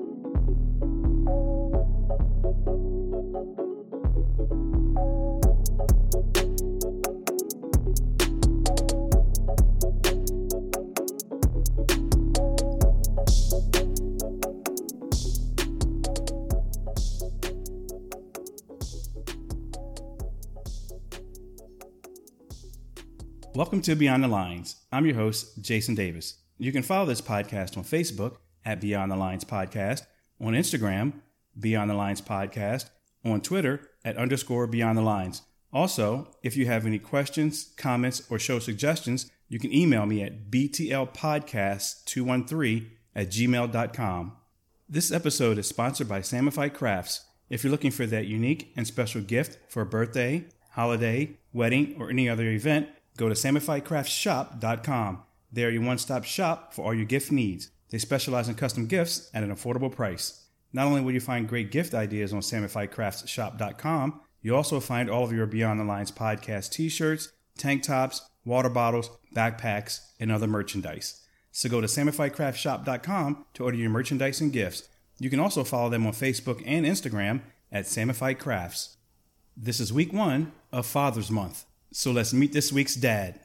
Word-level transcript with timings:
to 23.86 23.94
Beyond 23.94 24.24
the 24.24 24.28
Lines. 24.28 24.76
I'm 24.90 25.06
your 25.06 25.14
host, 25.14 25.62
Jason 25.62 25.94
Davis. 25.94 26.38
You 26.58 26.72
can 26.72 26.82
follow 26.82 27.06
this 27.06 27.20
podcast 27.20 27.76
on 27.76 27.84
Facebook 27.84 28.38
at 28.64 28.80
Beyond 28.80 29.12
the 29.12 29.16
Lines 29.16 29.44
Podcast, 29.44 30.06
on 30.40 30.54
Instagram, 30.54 31.12
Beyond 31.56 31.90
the 31.90 31.94
Lines 31.94 32.20
Podcast, 32.20 32.90
on 33.24 33.42
Twitter 33.42 33.88
at 34.04 34.16
underscore 34.16 34.66
Beyond 34.66 34.98
the 34.98 35.02
Lines. 35.02 35.42
Also, 35.72 36.26
if 36.42 36.56
you 36.56 36.66
have 36.66 36.84
any 36.84 36.98
questions, 36.98 37.72
comments, 37.76 38.24
or 38.28 38.40
show 38.40 38.58
suggestions, 38.58 39.30
you 39.48 39.60
can 39.60 39.72
email 39.72 40.04
me 40.04 40.20
at 40.20 40.50
btlpodcast213 40.50 42.86
at 43.14 43.28
gmail.com. 43.28 44.32
This 44.88 45.12
episode 45.12 45.58
is 45.58 45.68
sponsored 45.68 46.08
by 46.08 46.22
Samify 46.22 46.74
Crafts. 46.74 47.24
If 47.48 47.62
you're 47.62 47.70
looking 47.70 47.92
for 47.92 48.06
that 48.06 48.26
unique 48.26 48.72
and 48.76 48.84
special 48.84 49.20
gift 49.20 49.60
for 49.70 49.82
a 49.82 49.86
birthday, 49.86 50.46
holiday, 50.72 51.36
wedding, 51.52 51.94
or 52.00 52.10
any 52.10 52.28
other 52.28 52.50
event, 52.50 52.88
Go 53.16 53.28
to 53.28 53.34
SamifyCraftShop.com. 53.34 55.22
They 55.52 55.64
are 55.64 55.70
your 55.70 55.82
one 55.82 55.98
stop 55.98 56.24
shop 56.24 56.74
for 56.74 56.84
all 56.84 56.94
your 56.94 57.06
gift 57.06 57.32
needs. 57.32 57.70
They 57.90 57.98
specialize 57.98 58.48
in 58.48 58.56
custom 58.56 58.86
gifts 58.86 59.30
at 59.32 59.42
an 59.42 59.54
affordable 59.54 59.90
price. 59.90 60.44
Not 60.72 60.86
only 60.86 61.00
will 61.00 61.12
you 61.12 61.20
find 61.20 61.48
great 61.48 61.70
gift 61.70 61.94
ideas 61.94 62.32
on 62.32 62.40
SamifyCraftShop.com, 62.40 64.20
you 64.42 64.54
also 64.54 64.80
find 64.80 65.08
all 65.08 65.24
of 65.24 65.32
your 65.32 65.46
Beyond 65.46 65.80
the 65.80 65.84
Lines 65.84 66.12
podcast 66.12 66.72
t 66.72 66.88
shirts, 66.88 67.32
tank 67.56 67.82
tops, 67.82 68.28
water 68.44 68.68
bottles, 68.68 69.10
backpacks, 69.34 70.00
and 70.20 70.30
other 70.30 70.46
merchandise. 70.46 71.22
So 71.52 71.68
go 71.68 71.80
to 71.80 71.86
SamifyCraftShop.com 71.86 73.46
to 73.54 73.64
order 73.64 73.76
your 73.76 73.90
merchandise 73.90 74.40
and 74.40 74.52
gifts. 74.52 74.88
You 75.18 75.30
can 75.30 75.40
also 75.40 75.64
follow 75.64 75.88
them 75.88 76.06
on 76.06 76.12
Facebook 76.12 76.62
and 76.66 76.84
Instagram 76.84 77.40
at 77.72 77.86
Samify 77.86 78.38
Crafts. 78.38 78.98
This 79.56 79.80
is 79.80 79.92
week 79.92 80.12
one 80.12 80.52
of 80.70 80.84
Father's 80.84 81.30
Month. 81.30 81.64
So 81.96 82.12
let's 82.12 82.34
meet 82.34 82.52
this 82.52 82.70
week's 82.70 82.94
dad. 82.94 83.40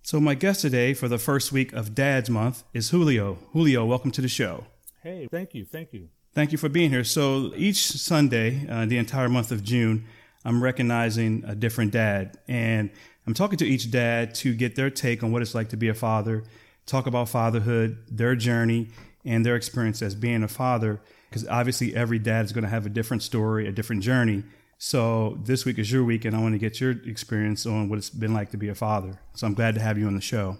So, 0.00 0.20
my 0.20 0.34
guest 0.34 0.62
today 0.62 0.94
for 0.94 1.06
the 1.06 1.18
first 1.18 1.52
week 1.52 1.74
of 1.74 1.94
Dad's 1.94 2.30
Month 2.30 2.64
is 2.72 2.88
Julio. 2.88 3.36
Julio, 3.52 3.84
welcome 3.84 4.10
to 4.12 4.22
the 4.22 4.28
show. 4.28 4.64
Hey, 5.02 5.28
thank 5.30 5.52
you. 5.52 5.66
Thank 5.66 5.92
you. 5.92 6.08
Thank 6.32 6.50
you 6.50 6.56
for 6.56 6.70
being 6.70 6.88
here. 6.88 7.04
So, 7.04 7.52
each 7.56 7.76
Sunday, 7.76 8.66
uh, 8.70 8.86
the 8.86 8.96
entire 8.96 9.28
month 9.28 9.52
of 9.52 9.62
June, 9.62 10.06
I'm 10.46 10.64
recognizing 10.64 11.44
a 11.46 11.54
different 11.54 11.92
dad. 11.92 12.38
And 12.48 12.88
I'm 13.26 13.34
talking 13.34 13.58
to 13.58 13.66
each 13.66 13.90
dad 13.90 14.34
to 14.36 14.54
get 14.54 14.76
their 14.76 14.88
take 14.88 15.22
on 15.22 15.30
what 15.30 15.42
it's 15.42 15.54
like 15.54 15.68
to 15.68 15.76
be 15.76 15.88
a 15.88 15.94
father, 15.94 16.44
talk 16.86 17.06
about 17.06 17.28
fatherhood, 17.28 17.98
their 18.10 18.34
journey, 18.34 18.88
and 19.26 19.44
their 19.44 19.56
experience 19.56 20.00
as 20.00 20.14
being 20.14 20.42
a 20.42 20.48
father. 20.48 21.02
Because 21.28 21.46
obviously, 21.48 21.94
every 21.94 22.18
dad 22.18 22.46
is 22.46 22.52
going 22.52 22.64
to 22.64 22.70
have 22.70 22.86
a 22.86 22.90
different 22.90 23.22
story, 23.22 23.68
a 23.68 23.72
different 23.72 24.02
journey. 24.02 24.42
So 24.82 25.38
this 25.44 25.66
week 25.66 25.78
is 25.78 25.92
your 25.92 26.04
week, 26.04 26.24
and 26.24 26.34
I 26.34 26.40
want 26.40 26.54
to 26.54 26.58
get 26.58 26.80
your 26.80 26.92
experience 26.92 27.66
on 27.66 27.90
what 27.90 27.98
it's 27.98 28.08
been 28.08 28.32
like 28.32 28.50
to 28.52 28.56
be 28.56 28.70
a 28.70 28.74
father. 28.74 29.20
So 29.34 29.46
I'm 29.46 29.52
glad 29.52 29.74
to 29.74 29.80
have 29.82 29.98
you 29.98 30.06
on 30.06 30.14
the 30.14 30.22
show. 30.22 30.56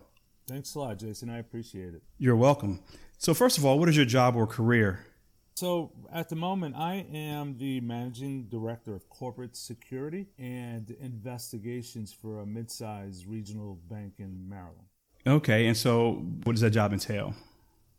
Thanks 0.46 0.74
a 0.74 0.78
lot, 0.78 0.98
Jason. 0.98 1.30
I 1.30 1.38
appreciate 1.38 1.94
it. 1.94 2.02
You're 2.18 2.36
welcome. 2.36 2.80
So 3.16 3.32
first 3.32 3.56
of 3.56 3.64
all, 3.64 3.78
what 3.78 3.88
is 3.88 3.96
your 3.96 4.04
job 4.04 4.36
or 4.36 4.46
career? 4.46 5.06
So 5.54 5.92
at 6.12 6.28
the 6.28 6.36
moment, 6.36 6.76
I 6.76 7.06
am 7.10 7.56
the 7.56 7.80
managing 7.80 8.48
director 8.50 8.94
of 8.94 9.08
corporate 9.08 9.56
security 9.56 10.26
and 10.38 10.90
investigations 11.00 12.12
for 12.12 12.40
a 12.40 12.46
mid-sized 12.46 13.26
regional 13.26 13.78
bank 13.88 14.16
in 14.18 14.46
Maryland. 14.46 14.84
Okay, 15.26 15.66
and 15.66 15.74
so 15.74 16.26
what 16.44 16.52
does 16.52 16.60
that 16.60 16.72
job 16.72 16.92
entail? 16.92 17.34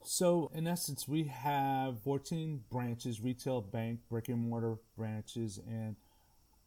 So, 0.03 0.51
in 0.53 0.67
essence, 0.67 1.07
we 1.07 1.25
have 1.25 1.99
14 2.01 2.61
branches, 2.71 3.21
retail 3.21 3.61
bank, 3.61 3.99
brick 4.09 4.29
and 4.29 4.49
mortar 4.49 4.77
branches, 4.97 5.59
and 5.67 5.95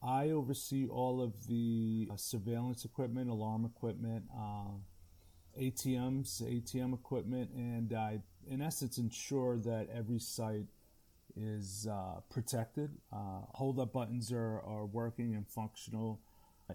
I 0.04 0.30
oversee 0.30 0.86
all 0.86 1.22
of 1.22 1.46
the 1.46 2.08
uh, 2.12 2.16
surveillance 2.16 2.84
equipment, 2.84 3.30
alarm 3.30 3.64
equipment, 3.64 4.24
uh, 4.36 4.72
ATMs, 5.58 6.42
ATM 6.42 6.92
equipment, 6.92 7.50
and 7.54 7.92
I, 7.94 8.20
in 8.46 8.60
essence, 8.60 8.98
ensure 8.98 9.56
that 9.58 9.88
every 9.94 10.18
site 10.18 10.66
is 11.36 11.88
uh, 11.90 12.20
protected. 12.30 12.90
Uh, 13.12 13.40
hold 13.54 13.80
up 13.80 13.94
buttons 13.94 14.30
are, 14.30 14.60
are 14.60 14.84
working 14.84 15.34
and 15.34 15.48
functional. 15.48 16.20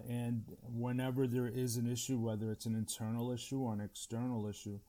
And 0.08 0.44
whenever 0.62 1.26
there 1.26 1.48
is 1.48 1.76
an 1.76 1.90
issue, 1.90 2.18
whether 2.18 2.50
it's 2.50 2.66
an 2.66 2.74
internal 2.74 3.30
issue 3.30 3.60
or 3.60 3.72
an 3.72 3.80
external 3.80 4.48
issue, 4.48 4.80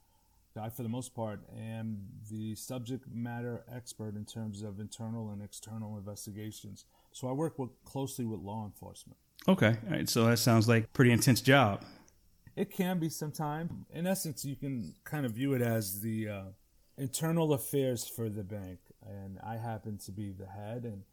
I, 0.58 0.70
for 0.70 0.84
the 0.84 0.90
most 0.90 1.14
part, 1.14 1.42
am 1.58 1.98
the 2.30 2.56
subject 2.56 3.06
matter 3.12 3.64
expert 3.74 4.16
in 4.16 4.26
terms 4.26 4.62
of 4.62 4.80
internal 4.80 5.30
and 5.30 5.42
external 5.42 5.98
investigations. 5.98 6.86
So 7.12 7.28
I 7.28 7.32
work 7.32 7.58
with, 7.58 7.70
closely 7.86 8.26
with 8.26 8.42
law 8.42 8.66
enforcement. 8.66 9.18
Okay, 9.48 9.78
all 9.88 9.92
right. 9.92 10.10
So 10.10 10.26
that 10.26 10.38
sounds 10.38 10.68
like 10.68 10.92
pretty 10.94 11.12
intense 11.12 11.42
job. 11.42 11.84
It 12.56 12.72
can 12.72 13.00
be 13.00 13.10
sometimes. 13.10 13.72
In 13.94 14.06
essence, 14.06 14.44
you 14.46 14.56
can 14.56 14.94
kind 15.04 15.26
of 15.26 15.32
view 15.32 15.54
it 15.54 15.62
as 15.62 16.02
the 16.02 16.28
uh, 16.28 16.44
internal 16.98 17.54
affairs 17.54 18.08
for 18.08 18.30
the 18.30 18.44
bank, 18.44 18.80
and 19.08 19.40
I 19.44 19.56
happen 19.58 19.98
to 20.06 20.12
be 20.12 20.32
the 20.32 20.48
head, 20.48 20.84
and 20.84 21.04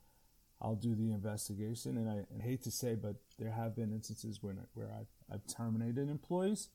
I'll 0.60 0.75
do 0.75 0.94
the 0.94 1.12
investigation. 1.12 1.97
And 1.97 2.10
I, 2.10 2.25
I 2.38 2.43
hate 2.43 2.62
to 2.65 2.70
say, 2.70 2.97
but 2.97 3.16
there 3.38 3.53
have 3.53 3.76
been 3.76 3.93
instances 3.93 4.43
where 4.43 4.56
where 4.75 4.91
I've, 4.91 5.06
I've 5.32 5.47
terminated 5.47 6.10
employees 6.10 6.69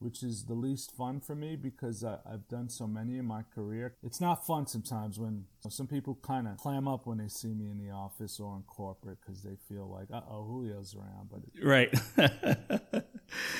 which 0.00 0.22
is 0.22 0.46
the 0.46 0.54
least 0.54 0.96
fun 0.96 1.20
for 1.20 1.34
me 1.34 1.56
because 1.56 2.02
I, 2.02 2.18
have 2.28 2.48
done 2.48 2.68
so 2.68 2.86
many 2.86 3.18
in 3.18 3.26
my 3.26 3.42
career. 3.54 3.94
It's 4.02 4.20
not 4.20 4.46
fun 4.46 4.66
sometimes 4.66 5.18
when 5.18 5.44
some 5.68 5.86
people 5.86 6.18
kind 6.22 6.48
of 6.48 6.56
clam 6.56 6.88
up 6.88 7.06
when 7.06 7.18
they 7.18 7.28
see 7.28 7.54
me 7.54 7.70
in 7.70 7.78
the 7.78 7.92
office 7.92 8.40
or 8.40 8.56
in 8.56 8.62
corporate 8.62 9.18
because 9.20 9.42
they 9.42 9.56
feel 9.68 9.88
like, 9.88 10.08
uh 10.12 10.22
oh, 10.28 10.44
Julio's 10.46 10.96
around. 10.96 11.30
But 11.30 11.40
right, 11.62 11.94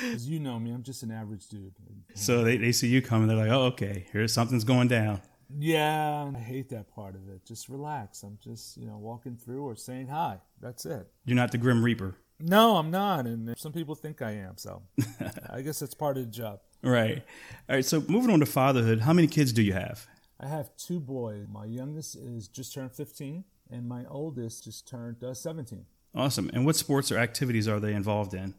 as 0.04 0.28
you 0.28 0.40
know 0.40 0.58
me, 0.58 0.72
I'm 0.72 0.82
just 0.82 1.02
an 1.02 1.10
average 1.10 1.46
dude. 1.48 1.74
So 2.14 2.42
they, 2.42 2.56
they 2.56 2.72
see 2.72 2.88
you 2.88 3.02
coming, 3.02 3.28
they're 3.28 3.36
like, 3.36 3.50
oh, 3.50 3.64
okay, 3.64 4.06
here's 4.12 4.32
something's 4.32 4.64
going 4.64 4.88
down. 4.88 5.20
Yeah, 5.58 6.30
I 6.34 6.38
hate 6.38 6.70
that 6.70 6.94
part 6.94 7.16
of 7.16 7.28
it. 7.28 7.44
Just 7.44 7.68
relax. 7.68 8.22
I'm 8.22 8.38
just, 8.42 8.76
you 8.76 8.86
know, 8.86 8.98
walking 8.98 9.36
through 9.36 9.64
or 9.64 9.74
saying 9.74 10.06
hi. 10.06 10.38
That's 10.60 10.86
it. 10.86 11.08
You're 11.24 11.36
not 11.36 11.50
the 11.50 11.58
Grim 11.58 11.82
Reaper. 11.84 12.16
No, 12.40 12.76
I'm 12.76 12.90
not, 12.90 13.26
and 13.26 13.56
some 13.58 13.72
people 13.72 13.94
think 13.94 14.22
I 14.22 14.32
am. 14.32 14.56
So 14.56 14.82
I 15.50 15.60
guess 15.62 15.80
that's 15.80 15.94
part 15.94 16.16
of 16.16 16.24
the 16.24 16.30
job. 16.30 16.60
Right. 16.82 17.22
All 17.68 17.76
right. 17.76 17.84
So 17.84 18.02
moving 18.08 18.30
on 18.30 18.40
to 18.40 18.46
fatherhood, 18.46 19.00
how 19.00 19.12
many 19.12 19.28
kids 19.28 19.52
do 19.52 19.62
you 19.62 19.74
have? 19.74 20.06
I 20.38 20.46
have 20.46 20.74
two 20.76 21.00
boys. 21.00 21.46
My 21.50 21.66
youngest 21.66 22.16
is 22.16 22.48
just 22.48 22.72
turned 22.72 22.92
15, 22.92 23.44
and 23.70 23.86
my 23.86 24.06
oldest 24.08 24.64
just 24.64 24.88
turned 24.88 25.22
uh, 25.22 25.34
17. 25.34 25.84
Awesome. 26.14 26.50
And 26.54 26.64
what 26.64 26.76
sports 26.76 27.12
or 27.12 27.18
activities 27.18 27.68
are 27.68 27.78
they 27.78 27.92
involved 27.92 28.32
in? 28.32 28.54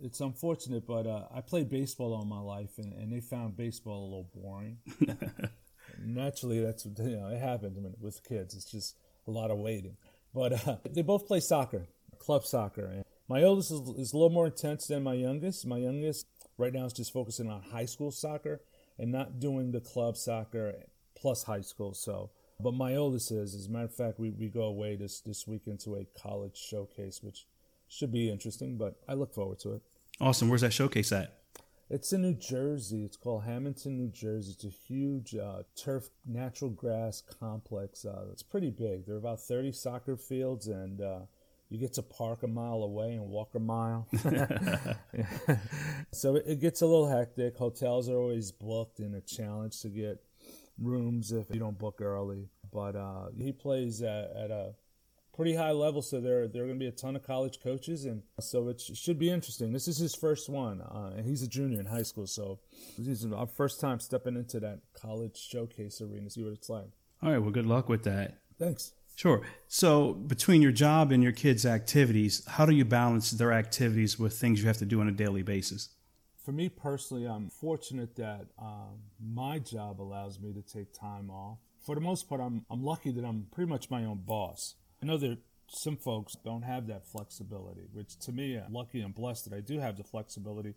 It's 0.00 0.20
unfortunate, 0.20 0.86
but 0.86 1.06
uh, 1.06 1.24
I 1.34 1.40
played 1.40 1.68
baseball 1.68 2.14
all 2.14 2.24
my 2.24 2.40
life, 2.40 2.78
and, 2.78 2.92
and 2.94 3.12
they 3.12 3.20
found 3.20 3.56
baseball 3.56 4.00
a 4.00 4.04
little 4.04 4.30
boring. 4.34 4.78
Naturally, 6.04 6.60
that's 6.60 6.86
you 6.86 7.16
know 7.16 7.28
it 7.28 7.38
happens 7.38 7.76
with 8.00 8.22
kids. 8.24 8.54
It's 8.54 8.64
just 8.64 8.96
a 9.26 9.30
lot 9.30 9.50
of 9.50 9.58
waiting. 9.58 9.96
But 10.32 10.66
uh, 10.66 10.76
they 10.90 11.02
both 11.02 11.26
play 11.26 11.40
soccer 11.40 11.86
club 12.22 12.44
soccer. 12.44 13.02
My 13.28 13.42
oldest 13.42 13.70
is, 13.70 13.80
is 13.96 14.12
a 14.12 14.16
little 14.16 14.30
more 14.30 14.46
intense 14.46 14.86
than 14.86 15.02
my 15.02 15.14
youngest. 15.14 15.66
My 15.66 15.78
youngest 15.78 16.26
right 16.56 16.72
now 16.72 16.84
is 16.84 16.92
just 16.92 17.12
focusing 17.12 17.50
on 17.50 17.62
high 17.62 17.86
school 17.86 18.10
soccer 18.10 18.60
and 18.98 19.10
not 19.10 19.40
doing 19.40 19.72
the 19.72 19.80
club 19.80 20.16
soccer 20.16 20.74
plus 21.16 21.44
high 21.44 21.60
school. 21.60 21.94
So, 21.94 22.30
but 22.60 22.74
my 22.74 22.94
oldest 22.94 23.32
is. 23.32 23.54
As 23.54 23.66
a 23.66 23.70
matter 23.70 23.86
of 23.86 23.94
fact, 23.94 24.20
we, 24.20 24.30
we 24.30 24.48
go 24.48 24.62
away 24.62 24.96
this 24.96 25.20
this 25.20 25.46
weekend 25.46 25.80
to 25.80 25.96
a 25.96 26.06
college 26.20 26.56
showcase, 26.56 27.22
which 27.22 27.46
should 27.88 28.12
be 28.12 28.30
interesting. 28.30 28.78
But 28.78 28.96
I 29.08 29.14
look 29.14 29.34
forward 29.34 29.58
to 29.60 29.72
it. 29.72 29.82
Awesome. 30.20 30.48
Where's 30.48 30.60
that 30.60 30.72
showcase 30.72 31.10
at? 31.10 31.38
It's 31.90 32.12
in 32.12 32.22
New 32.22 32.34
Jersey. 32.34 33.04
It's 33.04 33.18
called 33.18 33.44
Hamilton, 33.44 33.98
New 33.98 34.08
Jersey. 34.08 34.52
It's 34.52 34.64
a 34.64 34.68
huge 34.68 35.34
uh, 35.34 35.64
turf 35.76 36.08
natural 36.24 36.70
grass 36.70 37.22
complex. 37.40 38.04
Uh, 38.06 38.26
it's 38.32 38.42
pretty 38.42 38.70
big. 38.70 39.04
There 39.04 39.16
are 39.16 39.18
about 39.18 39.40
30 39.40 39.72
soccer 39.72 40.16
fields 40.16 40.68
and 40.68 41.02
uh, 41.02 41.20
you 41.72 41.78
get 41.78 41.94
to 41.94 42.02
park 42.02 42.42
a 42.42 42.46
mile 42.46 42.82
away 42.82 43.14
and 43.14 43.26
walk 43.26 43.54
a 43.54 43.58
mile. 43.58 44.06
so 46.12 46.36
it 46.36 46.60
gets 46.60 46.82
a 46.82 46.86
little 46.86 47.08
hectic. 47.08 47.56
Hotels 47.56 48.10
are 48.10 48.16
always 48.16 48.52
booked 48.52 48.98
and 48.98 49.14
a 49.14 49.22
challenge 49.22 49.80
to 49.80 49.88
get 49.88 50.22
rooms 50.78 51.32
if 51.32 51.46
you 51.50 51.58
don't 51.58 51.78
book 51.78 52.02
early. 52.02 52.50
But 52.70 52.94
uh, 52.94 53.28
he 53.38 53.52
plays 53.52 54.02
at, 54.02 54.36
at, 54.36 54.50
a 54.50 54.74
pretty 55.34 55.54
high 55.54 55.70
level. 55.70 56.02
So 56.02 56.20
there 56.20 56.46
there 56.46 56.64
are 56.64 56.66
going 56.66 56.78
to 56.78 56.84
be 56.84 56.88
a 56.88 56.92
ton 56.92 57.16
of 57.16 57.26
college 57.26 57.58
coaches, 57.62 58.04
and 58.04 58.22
so 58.38 58.68
it 58.68 58.78
sh- 58.78 58.94
should 58.94 59.18
be 59.18 59.30
interesting. 59.30 59.72
This 59.72 59.88
is 59.88 59.96
his 59.96 60.14
first 60.14 60.50
one, 60.50 60.82
uh, 60.82 61.12
and 61.16 61.24
he's 61.24 61.42
a 61.42 61.48
junior 61.48 61.80
in 61.80 61.86
high 61.86 62.02
school, 62.02 62.26
so 62.26 62.60
this 62.98 63.24
is 63.24 63.32
our 63.32 63.46
first 63.46 63.80
time 63.80 63.98
stepping 63.98 64.36
into 64.36 64.60
that 64.60 64.80
college 64.92 65.38
showcase 65.38 66.02
arena. 66.02 66.28
See 66.28 66.42
what 66.42 66.52
it's 66.52 66.68
like. 66.68 66.90
All 67.22 67.30
right. 67.30 67.38
Well, 67.38 67.50
good 67.50 67.66
luck 67.66 67.88
with 67.88 68.04
that. 68.04 68.40
Thanks. 68.58 68.92
Sure. 69.14 69.42
So, 69.68 70.14
between 70.14 70.62
your 70.62 70.72
job 70.72 71.12
and 71.12 71.22
your 71.22 71.32
kids' 71.32 71.66
activities, 71.66 72.44
how 72.46 72.66
do 72.66 72.74
you 72.74 72.84
balance 72.84 73.30
their 73.30 73.52
activities 73.52 74.18
with 74.18 74.34
things 74.34 74.60
you 74.60 74.66
have 74.66 74.78
to 74.78 74.86
do 74.86 75.00
on 75.00 75.08
a 75.08 75.12
daily 75.12 75.42
basis? 75.42 75.90
For 76.44 76.52
me 76.52 76.68
personally, 76.68 77.26
I'm 77.26 77.50
fortunate 77.50 78.16
that 78.16 78.46
um, 78.58 78.98
my 79.20 79.58
job 79.58 80.00
allows 80.00 80.40
me 80.40 80.52
to 80.52 80.62
take 80.62 80.92
time 80.92 81.30
off. 81.30 81.58
For 81.80 81.94
the 81.94 82.00
most 82.00 82.28
part, 82.28 82.40
I'm, 82.40 82.64
I'm 82.70 82.82
lucky 82.82 83.12
that 83.12 83.24
I'm 83.24 83.46
pretty 83.52 83.68
much 83.68 83.90
my 83.90 84.04
own 84.04 84.22
boss. 84.26 84.74
I 85.02 85.06
know 85.06 85.18
that 85.18 85.38
some 85.68 85.96
folks 85.96 86.36
don't 86.44 86.62
have 86.62 86.86
that 86.88 87.06
flexibility, 87.06 87.82
which 87.92 88.18
to 88.20 88.32
me, 88.32 88.56
I'm 88.56 88.72
lucky 88.72 89.00
and 89.00 89.14
blessed 89.14 89.48
that 89.48 89.56
I 89.56 89.60
do 89.60 89.78
have 89.78 89.96
the 89.96 90.04
flexibility. 90.04 90.74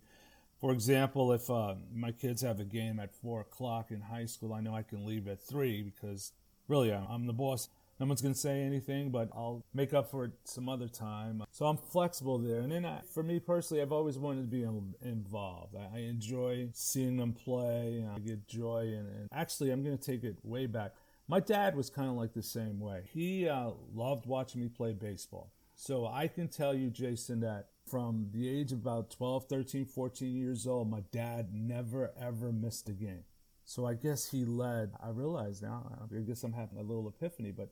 For 0.61 0.71
example, 0.71 1.31
if 1.33 1.49
uh, 1.49 1.75
my 1.93 2.11
kids 2.11 2.41
have 2.41 2.59
a 2.59 2.63
game 2.63 2.99
at 2.99 3.13
four 3.13 3.41
o'clock 3.41 3.91
in 3.91 4.01
high 4.01 4.25
school, 4.25 4.53
I 4.53 4.61
know 4.61 4.73
I 4.73 4.83
can 4.83 5.05
leave 5.05 5.27
at 5.27 5.41
three 5.41 5.81
because 5.81 6.31
really 6.67 6.91
I'm 6.93 7.27
the 7.27 7.33
boss. 7.33 7.69
No 7.99 8.05
one's 8.05 8.21
going 8.21 8.33
to 8.33 8.39
say 8.39 8.61
anything, 8.61 9.09
but 9.09 9.29
I'll 9.33 9.63
make 9.73 9.93
up 9.93 10.11
for 10.11 10.25
it 10.25 10.31
some 10.43 10.67
other 10.67 10.89
time. 10.89 11.43
So 11.51 11.65
I'm 11.65 11.77
flexible 11.77 12.37
there. 12.37 12.59
And 12.59 12.71
then 12.71 12.85
I, 12.85 13.01
for 13.13 13.23
me 13.23 13.39
personally, 13.39 13.81
I've 13.81 13.93
always 13.93 14.17
wanted 14.17 14.41
to 14.41 14.47
be 14.47 14.63
involved. 15.01 15.75
I, 15.75 15.97
I 15.97 15.99
enjoy 16.01 16.69
seeing 16.73 17.15
them 17.15 17.31
play. 17.31 18.05
I 18.13 18.19
get 18.19 18.47
joy. 18.47 18.93
And, 18.97 19.07
and 19.07 19.29
actually, 19.31 19.71
I'm 19.71 19.83
going 19.83 19.97
to 19.97 20.03
take 20.03 20.25
it 20.25 20.37
way 20.43 20.65
back. 20.65 20.93
My 21.27 21.39
dad 21.39 21.75
was 21.75 21.89
kind 21.89 22.09
of 22.09 22.15
like 22.15 22.33
the 22.33 22.43
same 22.43 22.79
way. 22.79 23.03
He 23.11 23.47
uh, 23.47 23.71
loved 23.93 24.25
watching 24.25 24.61
me 24.61 24.67
play 24.67 24.91
baseball. 24.93 25.53
So 25.73 26.05
I 26.05 26.27
can 26.27 26.49
tell 26.49 26.73
you, 26.73 26.89
Jason, 26.89 27.39
that 27.41 27.69
from 27.89 28.29
the 28.33 28.49
age 28.49 28.71
of 28.71 28.79
about 28.79 29.09
12, 29.09 29.45
13, 29.45 29.85
14 29.85 30.35
years 30.35 30.67
old, 30.67 30.89
my 30.89 31.01
dad 31.11 31.53
never 31.53 32.11
ever 32.19 32.51
missed 32.51 32.89
a 32.89 32.93
game. 32.93 33.23
So 33.65 33.85
I 33.85 33.95
guess 33.95 34.29
he 34.29 34.45
led. 34.45 34.91
I 35.03 35.09
realize 35.09 35.61
now, 35.61 36.07
I 36.11 36.19
guess 36.19 36.43
I'm 36.43 36.53
having 36.53 36.77
a 36.77 36.83
little 36.83 37.07
epiphany, 37.07 37.51
but 37.51 37.69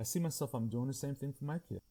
I 0.00 0.02
see 0.02 0.18
myself, 0.18 0.54
I'm 0.54 0.68
doing 0.68 0.86
the 0.86 0.94
same 0.94 1.14
thing 1.14 1.34
for 1.34 1.44
my 1.44 1.58
kid. 1.58 1.82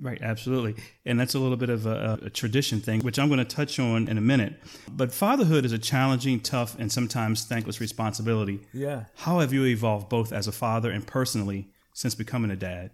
Right, 0.00 0.20
absolutely. 0.20 0.82
And 1.06 1.18
that's 1.18 1.34
a 1.34 1.38
little 1.38 1.56
bit 1.56 1.70
of 1.70 1.86
a, 1.86 2.18
a, 2.22 2.30
tradition 2.30 2.80
thing, 2.80 3.00
which 3.00 3.18
I'm 3.18 3.28
going 3.28 3.38
to 3.38 3.44
touch 3.44 3.78
on 3.78 4.08
in 4.08 4.18
a 4.18 4.20
minute. 4.20 4.60
But 4.90 5.12
fatherhood 5.12 5.64
is 5.64 5.72
a 5.72 5.78
challenging, 5.78 6.40
tough, 6.40 6.78
and 6.78 6.90
sometimes 6.90 7.44
thankless 7.44 7.80
responsibility. 7.80 8.60
Yeah. 8.72 9.04
How 9.16 9.40
have 9.40 9.52
you 9.52 9.64
evolved 9.64 10.08
both 10.08 10.32
as 10.32 10.46
a 10.46 10.52
father 10.52 10.90
and 10.90 11.06
personally 11.06 11.68
since 11.92 12.14
becoming 12.14 12.50
a 12.50 12.56
dad? 12.56 12.90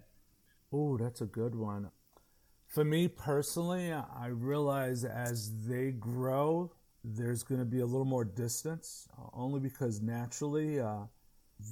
Oh, 0.73 0.97
that's 0.97 1.21
a 1.21 1.27
good 1.27 1.55
one. 1.55 1.91
For 2.69 2.85
me 2.85 3.09
personally, 3.09 3.93
I 3.93 4.27
realize 4.29 5.05
as 5.05 5.67
they 5.67 5.91
grow, 5.91 6.73
there's 7.03 7.43
going 7.43 7.61
to 7.61 7.65
be 7.65 7.81
a 7.81 7.87
little 7.87 8.05
more 8.05 8.25
distance, 8.25 9.09
only 9.33 9.59
because 9.59 10.01
naturally, 10.01 10.79
uh, 10.79 11.05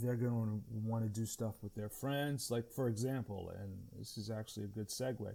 they're 0.01 0.17
going 0.17 0.47
to 0.47 0.63
want 0.71 1.05
to 1.05 1.09
do 1.09 1.27
stuff 1.27 1.57
with 1.63 1.75
their 1.75 1.89
friends. 1.89 2.51
Like, 2.51 2.71
for 2.71 2.89
example, 2.89 3.53
and 3.61 3.71
this 3.99 4.17
is 4.17 4.31
actually 4.31 4.65
a 4.65 4.69
good 4.69 4.89
segue. 4.89 5.35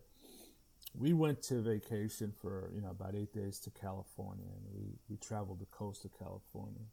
We 0.95 1.13
went 1.13 1.41
to 1.43 1.61
vacation 1.61 2.33
for, 2.39 2.69
you 2.73 2.81
know, 2.81 2.91
about 2.91 3.15
eight 3.15 3.33
days 3.33 3.59
to 3.61 3.71
California, 3.71 4.45
and 4.45 4.65
we, 4.75 4.93
we 5.09 5.17
traveled 5.17 5.59
the 5.59 5.65
coast 5.65 6.05
of 6.05 6.11
California. 6.17 6.85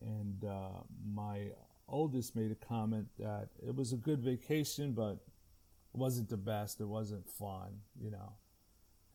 And 0.00 0.44
uh, 0.44 0.80
my 1.12 1.50
oldest 1.88 2.36
made 2.36 2.52
a 2.52 2.66
comment 2.66 3.06
that 3.18 3.48
it 3.66 3.74
was 3.74 3.92
a 3.92 3.96
good 3.96 4.20
vacation, 4.20 4.92
but 4.92 5.18
it 5.92 5.98
wasn't 5.98 6.28
the 6.28 6.36
best. 6.36 6.80
It 6.80 6.86
wasn't 6.86 7.28
fun, 7.28 7.80
you 8.00 8.10
know 8.10 8.32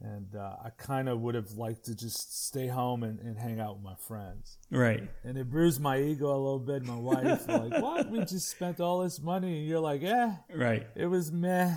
and 0.01 0.35
uh, 0.35 0.55
I 0.65 0.69
kind 0.71 1.07
of 1.07 1.21
would 1.21 1.35
have 1.35 1.51
liked 1.51 1.85
to 1.85 1.95
just 1.95 2.47
stay 2.47 2.67
home 2.67 3.03
and, 3.03 3.19
and 3.19 3.37
hang 3.37 3.59
out 3.59 3.75
with 3.75 3.83
my 3.83 3.95
friends. 3.95 4.57
Right. 4.71 5.07
And 5.23 5.37
it 5.37 5.49
bruised 5.49 5.79
my 5.79 5.99
ego 5.99 6.27
a 6.27 6.37
little 6.37 6.59
bit. 6.59 6.83
My 6.83 6.95
wife, 6.95 7.47
like, 7.47 7.81
what? 7.81 8.09
We 8.09 8.19
just 8.25 8.49
spent 8.49 8.79
all 8.79 8.99
this 8.99 9.21
money, 9.21 9.59
and 9.59 9.67
you're 9.67 9.79
like, 9.79 10.03
eh. 10.03 10.31
Right. 10.53 10.87
It 10.95 11.05
was 11.05 11.31
meh. 11.31 11.75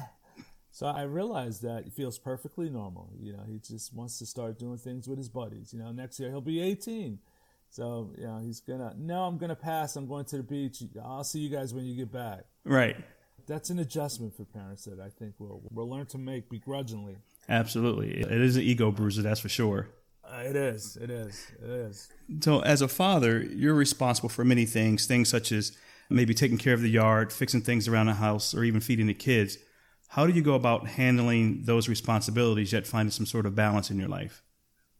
So 0.70 0.86
I 0.86 1.02
realized 1.02 1.62
that 1.62 1.86
it 1.86 1.92
feels 1.92 2.18
perfectly 2.18 2.68
normal. 2.68 3.12
You 3.20 3.34
know, 3.34 3.44
he 3.46 3.58
just 3.58 3.94
wants 3.94 4.18
to 4.18 4.26
start 4.26 4.58
doing 4.58 4.78
things 4.78 5.06
with 5.06 5.18
his 5.18 5.28
buddies. 5.28 5.72
You 5.72 5.78
know, 5.78 5.92
next 5.92 6.18
year 6.18 6.30
he'll 6.30 6.40
be 6.40 6.60
18. 6.60 7.20
So, 7.70 8.12
you 8.18 8.24
know, 8.24 8.38
he's 8.38 8.60
gonna, 8.60 8.92
no, 8.98 9.22
I'm 9.24 9.38
gonna 9.38 9.54
pass. 9.54 9.94
I'm 9.94 10.08
going 10.08 10.24
to 10.26 10.38
the 10.38 10.42
beach. 10.42 10.82
I'll 11.00 11.22
see 11.24 11.38
you 11.40 11.48
guys 11.48 11.74
when 11.74 11.84
you 11.84 11.94
get 11.94 12.10
back. 12.10 12.44
Right. 12.64 12.96
That's 13.46 13.70
an 13.70 13.78
adjustment 13.78 14.36
for 14.36 14.44
parents 14.44 14.84
that 14.86 14.98
I 14.98 15.10
think 15.10 15.34
we'll, 15.38 15.60
we'll 15.70 15.88
learn 15.88 16.06
to 16.06 16.18
make 16.18 16.48
begrudgingly. 16.48 17.18
Absolutely. 17.48 18.20
It 18.20 18.30
is 18.30 18.56
an 18.56 18.62
ego 18.62 18.90
bruiser, 18.90 19.22
that's 19.22 19.40
for 19.40 19.48
sure. 19.48 19.88
Uh, 20.24 20.42
it 20.44 20.56
is. 20.56 20.96
It 20.96 21.10
is. 21.10 21.46
It 21.62 21.70
is. 21.70 22.08
So, 22.40 22.60
as 22.60 22.80
a 22.82 22.88
father, 22.88 23.42
you're 23.42 23.74
responsible 23.74 24.28
for 24.28 24.44
many 24.44 24.66
things, 24.66 25.06
things 25.06 25.28
such 25.28 25.52
as 25.52 25.76
maybe 26.10 26.34
taking 26.34 26.58
care 26.58 26.74
of 26.74 26.80
the 26.80 26.90
yard, 26.90 27.32
fixing 27.32 27.60
things 27.60 27.86
around 27.86 28.06
the 28.06 28.14
house, 28.14 28.54
or 28.54 28.64
even 28.64 28.80
feeding 28.80 29.06
the 29.06 29.14
kids. 29.14 29.58
How 30.08 30.26
do 30.26 30.32
you 30.32 30.42
go 30.42 30.54
about 30.54 30.86
handling 30.86 31.62
those 31.64 31.88
responsibilities 31.88 32.72
yet 32.72 32.86
finding 32.86 33.10
some 33.10 33.26
sort 33.26 33.46
of 33.46 33.54
balance 33.54 33.90
in 33.90 33.98
your 33.98 34.08
life? 34.08 34.42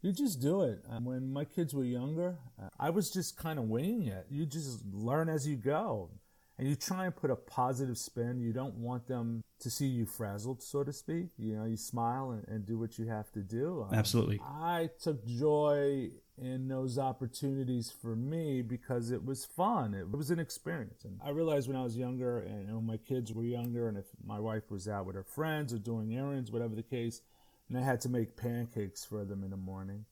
You 0.01 0.11
just 0.11 0.41
do 0.41 0.61
it. 0.61 0.83
When 1.01 1.33
my 1.33 1.45
kids 1.45 1.73
were 1.73 1.83
younger, 1.83 2.37
I 2.79 2.91
was 2.91 3.09
just 3.09 3.37
kind 3.37 3.57
of 3.57 3.65
winging 3.65 4.07
it. 4.07 4.27
You 4.29 4.45
just 4.45 4.85
learn 4.91 5.29
as 5.29 5.47
you 5.47 5.55
go 5.55 6.11
and 6.57 6.67
you 6.67 6.75
try 6.75 7.05
and 7.05 7.15
put 7.15 7.31
a 7.31 7.35
positive 7.35 7.97
spin. 7.97 8.39
You 8.39 8.53
don't 8.53 8.75
want 8.75 9.07
them 9.07 9.43
to 9.59 9.69
see 9.69 9.85
you 9.85 10.05
frazzled, 10.05 10.61
so 10.61 10.83
to 10.83 10.93
speak. 10.93 11.29
You 11.37 11.55
know, 11.55 11.65
you 11.65 11.77
smile 11.77 12.31
and, 12.31 12.47
and 12.47 12.65
do 12.65 12.77
what 12.77 12.97
you 12.97 13.07
have 13.07 13.31
to 13.33 13.39
do. 13.39 13.85
Um, 13.89 13.97
Absolutely. 13.97 14.39
I 14.43 14.89
took 15.01 15.25
joy 15.25 16.09
in 16.37 16.67
those 16.67 16.97
opportunities 16.99 17.91
for 17.91 18.15
me 18.15 18.61
because 18.61 19.11
it 19.11 19.23
was 19.23 19.45
fun. 19.45 19.93
It 19.93 20.11
was 20.11 20.31
an 20.31 20.39
experience. 20.39 21.05
And 21.05 21.19
I 21.23 21.29
realized 21.29 21.67
when 21.67 21.77
I 21.77 21.83
was 21.83 21.97
younger 21.97 22.39
and 22.39 22.73
when 22.73 22.85
my 22.85 22.97
kids 22.97 23.33
were 23.33 23.43
younger, 23.43 23.87
and 23.87 23.97
if 23.97 24.05
my 24.25 24.39
wife 24.39 24.69
was 24.69 24.87
out 24.87 25.05
with 25.05 25.15
her 25.15 25.23
friends 25.23 25.73
or 25.73 25.77
doing 25.77 26.15
errands, 26.15 26.51
whatever 26.51 26.75
the 26.75 26.83
case, 26.83 27.21
and 27.69 27.77
I 27.77 27.81
had 27.81 28.01
to 28.01 28.09
make 28.09 28.35
pancakes 28.35 29.05
for 29.05 29.23
them 29.23 29.43
in 29.43 29.49
the 29.49 29.57
morning 29.57 30.05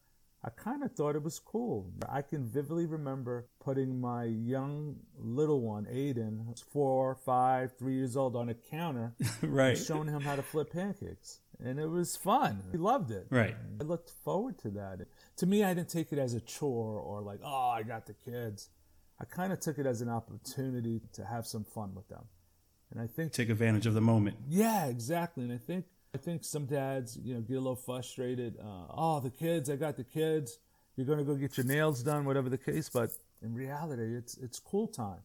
I 0.46 0.50
kind 0.50 0.84
of 0.84 0.92
thought 0.92 1.16
it 1.16 1.24
was 1.24 1.40
cool. 1.40 1.90
I 2.10 2.22
can 2.22 2.46
vividly 2.46 2.86
remember 2.86 3.48
putting 3.64 4.02
my 4.02 4.26
young 4.26 4.98
little 5.18 5.62
one, 5.62 5.86
Aiden, 5.86 6.62
four, 6.72 7.16
five, 7.16 7.78
three 7.78 7.94
years 7.94 8.18
old, 8.18 8.36
on 8.36 8.50
a 8.50 8.54
counter, 8.54 9.14
right, 9.42 9.78
showing 9.78 10.10
him 10.10 10.20
how 10.20 10.36
to 10.36 10.44
flip 10.44 10.74
pancakes, 10.74 11.40
and 11.64 11.80
it 11.80 11.88
was 11.88 12.18
fun. 12.18 12.62
He 12.74 12.78
loved 12.78 13.12
it. 13.12 13.28
Right. 13.30 13.56
I 13.80 13.84
looked 13.86 14.10
forward 14.10 14.58
to 14.60 14.70
that. 14.72 15.08
To 15.38 15.46
me, 15.46 15.64
I 15.64 15.74
didn't 15.74 15.90
take 15.90 16.12
it 16.12 16.20
as 16.20 16.34
a 16.34 16.42
chore 16.42 17.00
or 17.00 17.22
like, 17.22 17.40
oh, 17.42 17.70
I 17.70 17.84
got 17.84 18.06
the 18.06 18.14
kids. 18.14 18.70
I 19.22 19.26
kind 19.26 19.54
of 19.54 19.62
took 19.62 19.80
it 19.80 19.86
as 19.86 20.02
an 20.02 20.10
opportunity 20.10 21.00
to 21.14 21.24
have 21.24 21.48
some 21.48 21.64
fun 21.64 21.96
with 21.96 22.10
them, 22.10 22.26
and 22.92 23.00
I 23.02 23.08
think 23.08 23.32
take 23.32 23.50
advantage 23.50 23.86
of 23.86 23.94
the 23.94 24.02
moment. 24.02 24.36
Yeah, 24.50 24.88
exactly. 24.88 25.46
And 25.46 25.54
I 25.54 25.58
think 25.58 25.86
I 26.14 26.20
think 26.20 26.44
some 26.44 26.66
dads, 26.66 27.18
you 27.24 27.34
know, 27.34 27.42
get 27.42 27.56
a 27.56 27.60
little 27.60 27.76
frustrated. 27.76 28.58
Uh, 28.60 28.86
oh, 28.96 29.20
the 29.20 29.32
kids, 29.32 29.70
I 29.70 29.76
got 29.76 29.98
the 29.98 30.04
kids. 30.04 30.60
You're 30.96 31.08
going 31.08 31.18
to 31.18 31.26
go 31.26 31.36
get 31.36 31.58
your 31.58 31.66
nails 31.66 32.04
done, 32.04 32.24
whatever 32.26 32.50
the 32.50 32.58
case. 32.58 32.88
But 32.88 33.12
in 33.42 33.54
reality, 33.54 34.16
it's 34.16 34.38
it's 34.38 34.60
cool 34.60 34.88
time. 34.88 35.20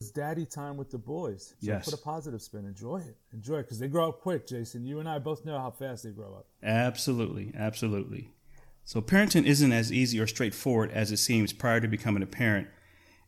It's 0.00 0.12
daddy 0.12 0.46
time 0.46 0.76
with 0.76 0.90
the 0.92 0.98
boys. 0.98 1.54
So 1.60 1.72
yes. 1.72 1.84
put 1.86 1.94
a 1.94 2.02
positive 2.02 2.40
spin. 2.40 2.66
Enjoy 2.66 2.98
it. 2.98 3.16
Enjoy 3.32 3.56
it 3.56 3.62
because 3.64 3.80
they 3.80 3.88
grow 3.88 4.10
up 4.10 4.20
quick, 4.20 4.46
Jason. 4.46 4.84
You 4.86 5.00
and 5.00 5.08
I 5.08 5.18
both 5.18 5.44
know 5.44 5.58
how 5.58 5.72
fast 5.72 6.04
they 6.04 6.10
grow 6.10 6.34
up. 6.34 6.46
Absolutely. 6.62 7.52
Absolutely. 7.56 8.30
So 8.84 9.02
parenting 9.02 9.44
isn't 9.44 9.72
as 9.72 9.92
easy 9.92 10.20
or 10.20 10.28
straightforward 10.28 10.92
as 10.92 11.10
it 11.10 11.16
seems 11.16 11.52
prior 11.52 11.80
to 11.80 11.88
becoming 11.88 12.22
a 12.22 12.26
parent. 12.26 12.68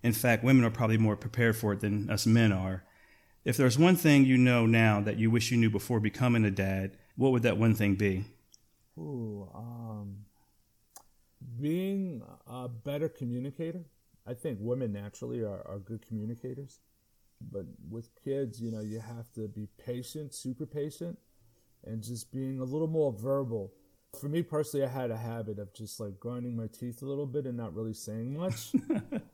In 0.05 0.13
fact, 0.13 0.45
women 0.45 0.65
are 0.65 0.71
probably 0.71 0.97
more 0.97 1.17
prepared 1.17 1.57
for 1.57 1.73
it 1.73 1.81
than 1.81 2.09
us 2.09 2.25
men 2.25 2.53
are. 2.53 2.85
If 3.45 3.57
there's 3.57 3.79
one 3.79 3.97
thing 3.97 4.25
you 4.25 4.39
know 4.39 4.65
now 4.65 5.01
that 5.01 5.19
you 5.19 5.31
wish 5.31 5.51
you 5.51 5.57
knew 5.57 5.71
before 5.71 5.99
becoming 5.99 6.45
a 6.45 6.51
dad, 6.51 6.97
what 7.17 7.33
would 7.33 7.43
that 7.43 7.59
one 7.59 7.75
thing 7.75 7.95
be? 7.95 8.25
Ooh, 8.99 9.49
um, 9.55 10.17
being 11.61 12.23
a 12.47 12.69
better 12.69 13.09
communicator. 13.09 13.85
I 14.27 14.35
think 14.35 14.59
women 14.61 14.93
naturally 14.93 15.41
are, 15.41 15.67
are 15.67 15.79
good 15.79 16.07
communicators. 16.07 16.81
But 17.51 17.65
with 17.89 18.11
kids, 18.23 18.61
you 18.61 18.71
know, 18.71 18.81
you 18.81 19.01
have 19.01 19.33
to 19.33 19.49
be 19.49 19.67
patient, 19.83 20.35
super 20.35 20.67
patient, 20.67 21.19
and 21.85 22.03
just 22.03 22.31
being 22.31 22.61
a 22.61 22.65
little 22.65 22.87
more 22.87 23.13
verbal 23.13 23.73
for 24.19 24.29
me 24.29 24.43
personally, 24.43 24.85
I 24.85 24.89
had 24.89 25.11
a 25.11 25.17
habit 25.17 25.59
of 25.59 25.73
just 25.73 26.01
like 26.01 26.19
grinding 26.19 26.57
my 26.57 26.67
teeth 26.67 27.03
a 27.03 27.07
little 27.07 27.27
bit 27.27 27.47
and 27.47 27.57
not 27.57 27.75
really 27.75 27.95
saying 27.95 28.37
much. 28.37 28.73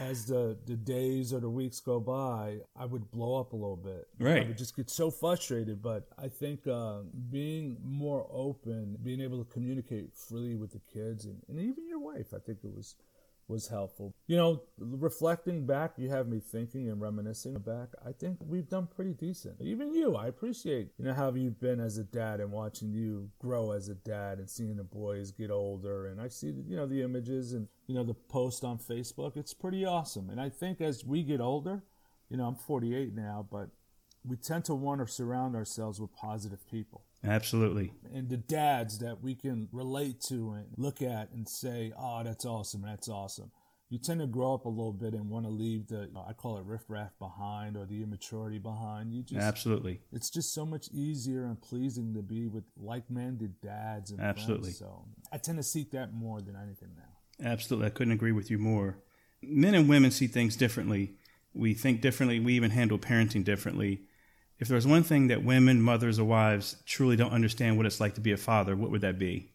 As 0.00 0.26
the, 0.26 0.56
the 0.66 0.76
days 0.76 1.32
or 1.32 1.40
the 1.40 1.50
weeks 1.50 1.80
go 1.80 2.00
by, 2.00 2.58
I 2.76 2.84
would 2.86 3.10
blow 3.10 3.38
up 3.38 3.52
a 3.52 3.56
little 3.56 3.76
bit. 3.76 4.08
Right. 4.18 4.42
I 4.42 4.48
would 4.48 4.58
just 4.58 4.74
get 4.76 4.90
so 4.90 5.10
frustrated. 5.10 5.82
But 5.82 6.08
I 6.18 6.28
think 6.28 6.66
uh, 6.66 7.00
being 7.30 7.76
more 7.84 8.26
open, 8.32 8.98
being 9.02 9.20
able 9.20 9.44
to 9.44 9.52
communicate 9.52 10.14
freely 10.14 10.56
with 10.56 10.72
the 10.72 10.80
kids 10.92 11.26
and, 11.26 11.42
and 11.48 11.58
even 11.58 11.86
your 11.86 12.00
wife, 12.00 12.32
I 12.34 12.38
think 12.38 12.58
it 12.64 12.74
was 12.74 12.96
was 13.52 13.68
helpful. 13.68 14.14
You 14.26 14.36
know, 14.36 14.62
reflecting 14.78 15.66
back, 15.66 15.92
you 15.96 16.08
have 16.08 16.26
me 16.26 16.40
thinking 16.40 16.88
and 16.88 17.00
reminiscing 17.00 17.58
back. 17.58 17.88
I 18.04 18.12
think 18.12 18.38
we've 18.40 18.68
done 18.68 18.88
pretty 18.88 19.12
decent. 19.12 19.60
Even 19.60 19.94
you, 19.94 20.16
I 20.16 20.26
appreciate, 20.26 20.88
you 20.98 21.04
know, 21.04 21.12
how 21.12 21.32
you've 21.32 21.60
been 21.60 21.78
as 21.78 21.98
a 21.98 22.04
dad 22.04 22.40
and 22.40 22.50
watching 22.50 22.92
you 22.92 23.30
grow 23.38 23.72
as 23.72 23.88
a 23.88 23.94
dad 23.94 24.38
and 24.38 24.48
seeing 24.48 24.76
the 24.76 24.84
boys 24.84 25.30
get 25.30 25.50
older. 25.50 26.06
And 26.06 26.20
I 26.20 26.28
see, 26.28 26.48
you 26.66 26.76
know, 26.76 26.86
the 26.86 27.02
images 27.02 27.52
and, 27.52 27.68
you 27.86 27.94
know, 27.94 28.04
the 28.04 28.14
post 28.14 28.64
on 28.64 28.78
Facebook. 28.78 29.36
It's 29.36 29.54
pretty 29.54 29.84
awesome. 29.84 30.30
And 30.30 30.40
I 30.40 30.48
think 30.48 30.80
as 30.80 31.04
we 31.04 31.22
get 31.22 31.40
older, 31.40 31.82
you 32.30 32.38
know, 32.38 32.46
I'm 32.46 32.56
48 32.56 33.14
now, 33.14 33.46
but 33.50 33.68
we 34.24 34.36
tend 34.36 34.64
to 34.66 34.74
want 34.74 35.04
to 35.06 35.12
surround 35.12 35.56
ourselves 35.56 36.00
with 36.00 36.14
positive 36.14 36.66
people. 36.70 37.02
Absolutely. 37.24 37.92
And 38.12 38.28
the 38.28 38.36
dads 38.36 38.98
that 38.98 39.22
we 39.22 39.34
can 39.34 39.68
relate 39.72 40.20
to 40.22 40.52
and 40.52 40.66
look 40.76 41.02
at 41.02 41.30
and 41.32 41.48
say, 41.48 41.92
oh, 41.98 42.22
that's 42.24 42.44
awesome, 42.44 42.82
that's 42.82 43.08
awesome. 43.08 43.50
You 43.88 43.98
tend 43.98 44.20
to 44.20 44.26
grow 44.26 44.54
up 44.54 44.64
a 44.64 44.70
little 44.70 44.92
bit 44.92 45.12
and 45.12 45.28
want 45.28 45.44
to 45.44 45.50
leave 45.50 45.88
the, 45.88 46.08
uh, 46.16 46.24
I 46.26 46.32
call 46.32 46.56
it 46.56 46.64
riffraff 46.64 47.10
behind 47.18 47.76
or 47.76 47.84
the 47.84 48.02
immaturity 48.02 48.58
behind. 48.58 49.12
You 49.12 49.22
just 49.22 49.40
Absolutely. 49.40 50.00
It's 50.12 50.30
just 50.30 50.54
so 50.54 50.64
much 50.64 50.88
easier 50.92 51.44
and 51.44 51.60
pleasing 51.60 52.14
to 52.14 52.22
be 52.22 52.46
with 52.46 52.64
like-minded 52.76 53.60
dads 53.60 54.10
and 54.10 54.20
Absolutely. 54.20 54.72
Friends. 54.72 54.78
So 54.78 55.04
I 55.30 55.36
tend 55.36 55.58
to 55.58 55.62
seek 55.62 55.90
that 55.90 56.14
more 56.14 56.40
than 56.40 56.56
anything 56.56 56.88
now. 56.96 57.50
Absolutely. 57.50 57.86
I 57.86 57.90
couldn't 57.90 58.14
agree 58.14 58.32
with 58.32 58.50
you 58.50 58.58
more. 58.58 58.96
Men 59.42 59.74
and 59.74 59.88
women 59.88 60.10
see 60.10 60.26
things 60.26 60.56
differently. 60.56 61.12
We 61.52 61.74
think 61.74 62.00
differently. 62.00 62.40
We 62.40 62.54
even 62.54 62.70
handle 62.70 62.98
parenting 62.98 63.44
differently 63.44 64.04
if 64.62 64.68
there's 64.68 64.86
one 64.86 65.02
thing 65.02 65.26
that 65.26 65.42
women, 65.42 65.82
mothers, 65.82 66.20
or 66.20 66.24
wives 66.24 66.76
truly 66.86 67.16
don't 67.16 67.32
understand 67.32 67.76
what 67.76 67.84
it's 67.84 68.00
like 68.00 68.14
to 68.14 68.20
be 68.20 68.30
a 68.30 68.36
father, 68.36 68.76
what 68.76 68.92
would 68.92 69.00
that 69.00 69.18
be? 69.18 69.50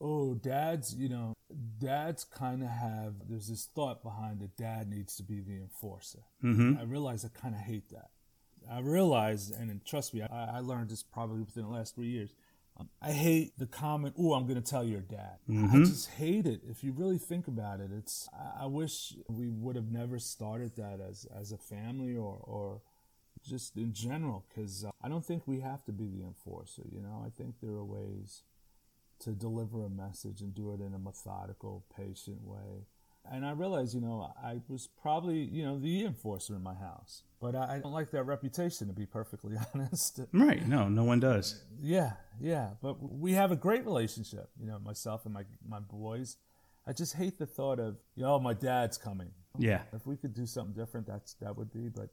Oh, 0.00 0.32
dads, 0.32 0.94
you 0.94 1.10
know, 1.10 1.34
dads 1.78 2.24
kind 2.24 2.62
of 2.62 2.70
have, 2.70 3.16
there's 3.28 3.48
this 3.48 3.68
thought 3.74 4.02
behind 4.02 4.40
that 4.40 4.56
dad 4.56 4.88
needs 4.88 5.16
to 5.16 5.22
be 5.22 5.40
the 5.40 5.56
enforcer. 5.56 6.20
Mm-hmm. 6.42 6.78
I 6.80 6.84
realize 6.84 7.26
I 7.26 7.38
kind 7.38 7.54
of 7.54 7.60
hate 7.60 7.90
that. 7.90 8.08
I 8.72 8.80
realize, 8.80 9.50
and 9.50 9.84
trust 9.84 10.14
me, 10.14 10.22
I, 10.22 10.56
I, 10.56 10.60
learned 10.60 10.88
this 10.88 11.02
probably 11.02 11.40
within 11.40 11.64
the 11.64 11.68
last 11.68 11.94
three 11.94 12.08
years. 12.08 12.32
Um, 12.80 12.88
I 13.02 13.12
hate 13.12 13.58
the 13.58 13.66
comment, 13.66 14.14
oh, 14.18 14.32
I'm 14.32 14.46
going 14.46 14.62
to 14.62 14.70
tell 14.70 14.84
your 14.84 15.02
dad. 15.02 15.40
Mm-hmm. 15.46 15.76
I 15.76 15.84
just 15.84 16.08
hate 16.12 16.46
it. 16.46 16.62
If 16.70 16.82
you 16.82 16.92
really 16.92 17.18
think 17.18 17.48
about 17.48 17.80
it, 17.80 17.90
it's, 17.94 18.30
I, 18.32 18.64
I 18.64 18.66
wish 18.66 19.12
we 19.28 19.50
would 19.50 19.76
have 19.76 19.90
never 19.90 20.18
started 20.18 20.76
that 20.76 21.00
as, 21.06 21.26
as 21.38 21.52
a 21.52 21.58
family 21.58 22.16
or, 22.16 22.40
or, 22.44 22.80
just 23.48 23.76
in 23.76 23.92
general, 23.92 24.44
because 24.48 24.84
uh, 24.84 24.90
I 25.02 25.08
don't 25.08 25.24
think 25.24 25.46
we 25.46 25.60
have 25.60 25.84
to 25.86 25.92
be 25.92 26.06
the 26.06 26.22
enforcer. 26.24 26.82
You 26.90 27.00
know, 27.00 27.24
I 27.24 27.30
think 27.30 27.56
there 27.62 27.72
are 27.72 27.84
ways 27.84 28.42
to 29.20 29.30
deliver 29.30 29.84
a 29.84 29.90
message 29.90 30.40
and 30.40 30.54
do 30.54 30.72
it 30.72 30.80
in 30.80 30.94
a 30.94 30.98
methodical, 30.98 31.84
patient 31.96 32.38
way. 32.44 32.86
And 33.30 33.44
I 33.44 33.50
realized, 33.50 33.94
you 33.94 34.00
know, 34.00 34.32
I 34.42 34.60
was 34.68 34.88
probably, 35.02 35.38
you 35.38 35.64
know, 35.64 35.78
the 35.78 36.04
enforcer 36.04 36.54
in 36.54 36.62
my 36.62 36.74
house. 36.74 37.22
But 37.40 37.54
I 37.54 37.80
don't 37.80 37.92
like 37.92 38.10
that 38.12 38.24
reputation, 38.24 38.86
to 38.88 38.92
be 38.92 39.06
perfectly 39.06 39.56
honest. 39.74 40.20
Right. 40.32 40.66
No, 40.66 40.88
no 40.88 41.04
one 41.04 41.20
does. 41.20 41.62
Yeah, 41.80 42.12
yeah. 42.40 42.70
But 42.82 42.96
we 43.00 43.32
have 43.32 43.52
a 43.52 43.56
great 43.56 43.84
relationship, 43.84 44.48
you 44.58 44.66
know, 44.66 44.78
myself 44.78 45.24
and 45.24 45.34
my, 45.34 45.44
my 45.66 45.80
boys. 45.80 46.36
I 46.86 46.92
just 46.92 47.14
hate 47.14 47.38
the 47.38 47.46
thought 47.46 47.78
of, 47.78 47.96
you 48.14 48.22
know, 48.22 48.40
my 48.40 48.54
dad's 48.54 48.96
coming. 48.96 49.30
Yeah. 49.58 49.82
If 49.92 50.06
we 50.06 50.16
could 50.16 50.34
do 50.34 50.46
something 50.46 50.74
different, 50.74 51.06
that's 51.06 51.34
that 51.34 51.56
would 51.56 51.72
be. 51.72 51.88
But 51.88 52.08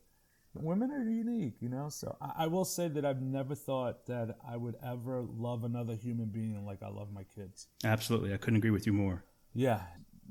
women 0.63 0.91
are 0.91 1.03
unique, 1.03 1.55
you 1.59 1.69
know. 1.69 1.89
So 1.89 2.15
I, 2.21 2.43
I, 2.43 2.47
will 2.47 2.65
say 2.65 2.87
that 2.87 3.05
I've 3.05 3.21
never 3.21 3.55
thought 3.55 4.05
that 4.07 4.37
I 4.47 4.57
would 4.57 4.75
ever 4.83 5.21
love 5.21 5.63
another 5.63 5.95
human 5.95 6.25
being 6.25 6.65
like 6.65 6.83
I 6.83 6.89
love 6.89 7.11
my 7.13 7.23
kids. 7.23 7.67
Absolutely, 7.83 8.33
I 8.33 8.37
couldn't 8.37 8.57
agree 8.57 8.71
with 8.71 8.85
you 8.85 8.93
more. 8.93 9.23
Yeah, 9.53 9.81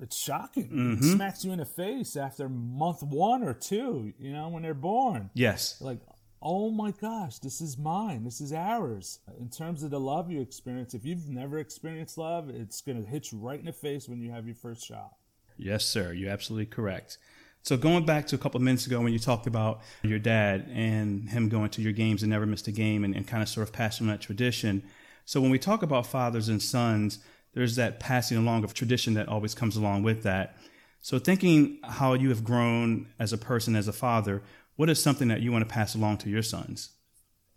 it's 0.00 0.16
shocking. 0.16 0.68
Mm-hmm. 0.68 1.04
It 1.04 1.12
smacks 1.12 1.44
you 1.44 1.52
in 1.52 1.58
the 1.58 1.64
face 1.64 2.16
after 2.16 2.48
month 2.48 3.02
one 3.02 3.42
or 3.42 3.54
two. 3.54 4.12
You 4.18 4.32
know, 4.32 4.48
when 4.48 4.62
they're 4.62 4.74
born. 4.74 5.30
Yes. 5.34 5.80
Like, 5.80 6.00
oh 6.42 6.70
my 6.70 6.92
gosh, 6.92 7.38
this 7.38 7.60
is 7.60 7.78
mine. 7.78 8.24
This 8.24 8.40
is 8.40 8.52
ours. 8.52 9.20
In 9.38 9.48
terms 9.48 9.82
of 9.82 9.90
the 9.90 10.00
love 10.00 10.30
you 10.30 10.40
experience, 10.40 10.94
if 10.94 11.04
you've 11.04 11.28
never 11.28 11.58
experienced 11.58 12.18
love, 12.18 12.48
it's 12.50 12.80
gonna 12.80 13.02
hit 13.02 13.32
you 13.32 13.38
right 13.38 13.58
in 13.58 13.66
the 13.66 13.72
face 13.72 14.08
when 14.08 14.20
you 14.20 14.30
have 14.30 14.46
your 14.46 14.56
first 14.56 14.86
child. 14.86 15.10
Yes, 15.56 15.84
sir. 15.84 16.12
You're 16.12 16.30
absolutely 16.30 16.66
correct. 16.66 17.18
So 17.64 17.78
going 17.78 18.04
back 18.04 18.26
to 18.26 18.34
a 18.34 18.38
couple 18.38 18.58
of 18.58 18.62
minutes 18.62 18.86
ago 18.86 19.00
when 19.00 19.14
you 19.14 19.18
talked 19.18 19.46
about 19.46 19.80
your 20.02 20.18
dad 20.18 20.68
and 20.70 21.26
him 21.30 21.48
going 21.48 21.70
to 21.70 21.80
your 21.80 21.94
games 21.94 22.22
and 22.22 22.28
never 22.28 22.44
missed 22.44 22.68
a 22.68 22.72
game 22.72 23.04
and, 23.04 23.16
and 23.16 23.26
kind 23.26 23.42
of 23.42 23.48
sort 23.48 23.66
of 23.66 23.72
passing 23.72 24.06
on 24.06 24.12
that 24.12 24.20
tradition. 24.20 24.82
So 25.24 25.40
when 25.40 25.50
we 25.50 25.58
talk 25.58 25.82
about 25.82 26.06
fathers 26.06 26.50
and 26.50 26.60
sons, 26.60 27.20
there's 27.54 27.76
that 27.76 28.00
passing 28.00 28.36
along 28.36 28.64
of 28.64 28.74
tradition 28.74 29.14
that 29.14 29.28
always 29.28 29.54
comes 29.54 29.76
along 29.76 30.02
with 30.02 30.24
that. 30.24 30.58
So 31.00 31.18
thinking 31.18 31.78
how 31.82 32.12
you 32.12 32.28
have 32.28 32.44
grown 32.44 33.06
as 33.18 33.32
a 33.32 33.38
person, 33.38 33.76
as 33.76 33.88
a 33.88 33.94
father, 33.94 34.42
what 34.76 34.90
is 34.90 35.00
something 35.00 35.28
that 35.28 35.40
you 35.40 35.50
want 35.50 35.66
to 35.66 35.72
pass 35.72 35.94
along 35.94 36.18
to 36.18 36.28
your 36.28 36.42
sons? 36.42 36.90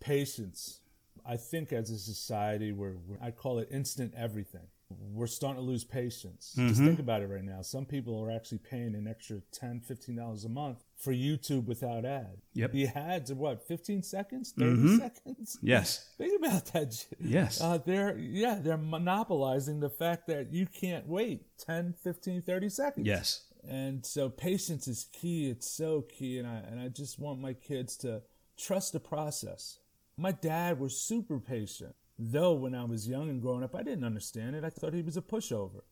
Patience. 0.00 0.78
I 1.26 1.36
think 1.36 1.70
as 1.70 1.90
a 1.90 1.98
society, 1.98 2.72
we're, 2.72 2.96
we're 3.06 3.18
I 3.20 3.30
call 3.30 3.58
it 3.58 3.68
instant 3.70 4.14
everything 4.16 4.68
we're 4.90 5.26
starting 5.26 5.62
to 5.62 5.66
lose 5.66 5.84
patience. 5.84 6.54
Mm-hmm. 6.56 6.68
Just 6.68 6.80
think 6.80 6.98
about 6.98 7.22
it 7.22 7.26
right 7.26 7.44
now. 7.44 7.60
Some 7.60 7.84
people 7.84 8.24
are 8.24 8.30
actually 8.30 8.58
paying 8.58 8.94
an 8.94 9.06
extra 9.06 9.42
$10, 9.52 9.86
$15 9.86 10.44
a 10.44 10.48
month 10.48 10.84
for 10.96 11.12
YouTube 11.12 11.66
without 11.66 12.04
ad. 12.04 12.38
Yep. 12.54 12.72
The 12.72 12.86
ads 12.88 13.30
are 13.30 13.34
what, 13.34 13.66
15 13.66 14.02
seconds, 14.02 14.52
30 14.58 14.70
mm-hmm. 14.70 14.96
seconds? 14.98 15.58
Yes. 15.62 16.08
Think 16.16 16.42
about 16.42 16.66
that. 16.72 17.04
Yes. 17.20 17.60
Uh, 17.60 17.78
they're, 17.84 18.16
yeah, 18.16 18.58
they're 18.60 18.78
monopolizing 18.78 19.80
the 19.80 19.90
fact 19.90 20.26
that 20.28 20.52
you 20.52 20.66
can't 20.66 21.06
wait 21.06 21.42
10, 21.58 21.94
15, 22.02 22.42
30 22.42 22.68
seconds. 22.68 23.06
Yes. 23.06 23.42
And 23.68 24.04
so 24.06 24.30
patience 24.30 24.88
is 24.88 25.06
key. 25.12 25.50
It's 25.50 25.70
so 25.70 26.02
key. 26.02 26.38
And 26.38 26.48
I, 26.48 26.56
and 26.70 26.80
I 26.80 26.88
just 26.88 27.18
want 27.18 27.40
my 27.40 27.52
kids 27.52 27.96
to 27.98 28.22
trust 28.56 28.92
the 28.92 29.00
process. 29.00 29.78
My 30.16 30.32
dad 30.32 30.80
was 30.80 30.98
super 30.98 31.38
patient. 31.38 31.94
Though 32.18 32.54
when 32.54 32.74
I 32.74 32.84
was 32.84 33.08
young 33.08 33.30
and 33.30 33.40
growing 33.40 33.62
up, 33.62 33.76
I 33.76 33.84
didn't 33.84 34.04
understand 34.04 34.56
it. 34.56 34.64
I 34.64 34.70
thought 34.70 34.92
he 34.92 35.02
was 35.02 35.16
a 35.16 35.22
pushover. 35.22 35.82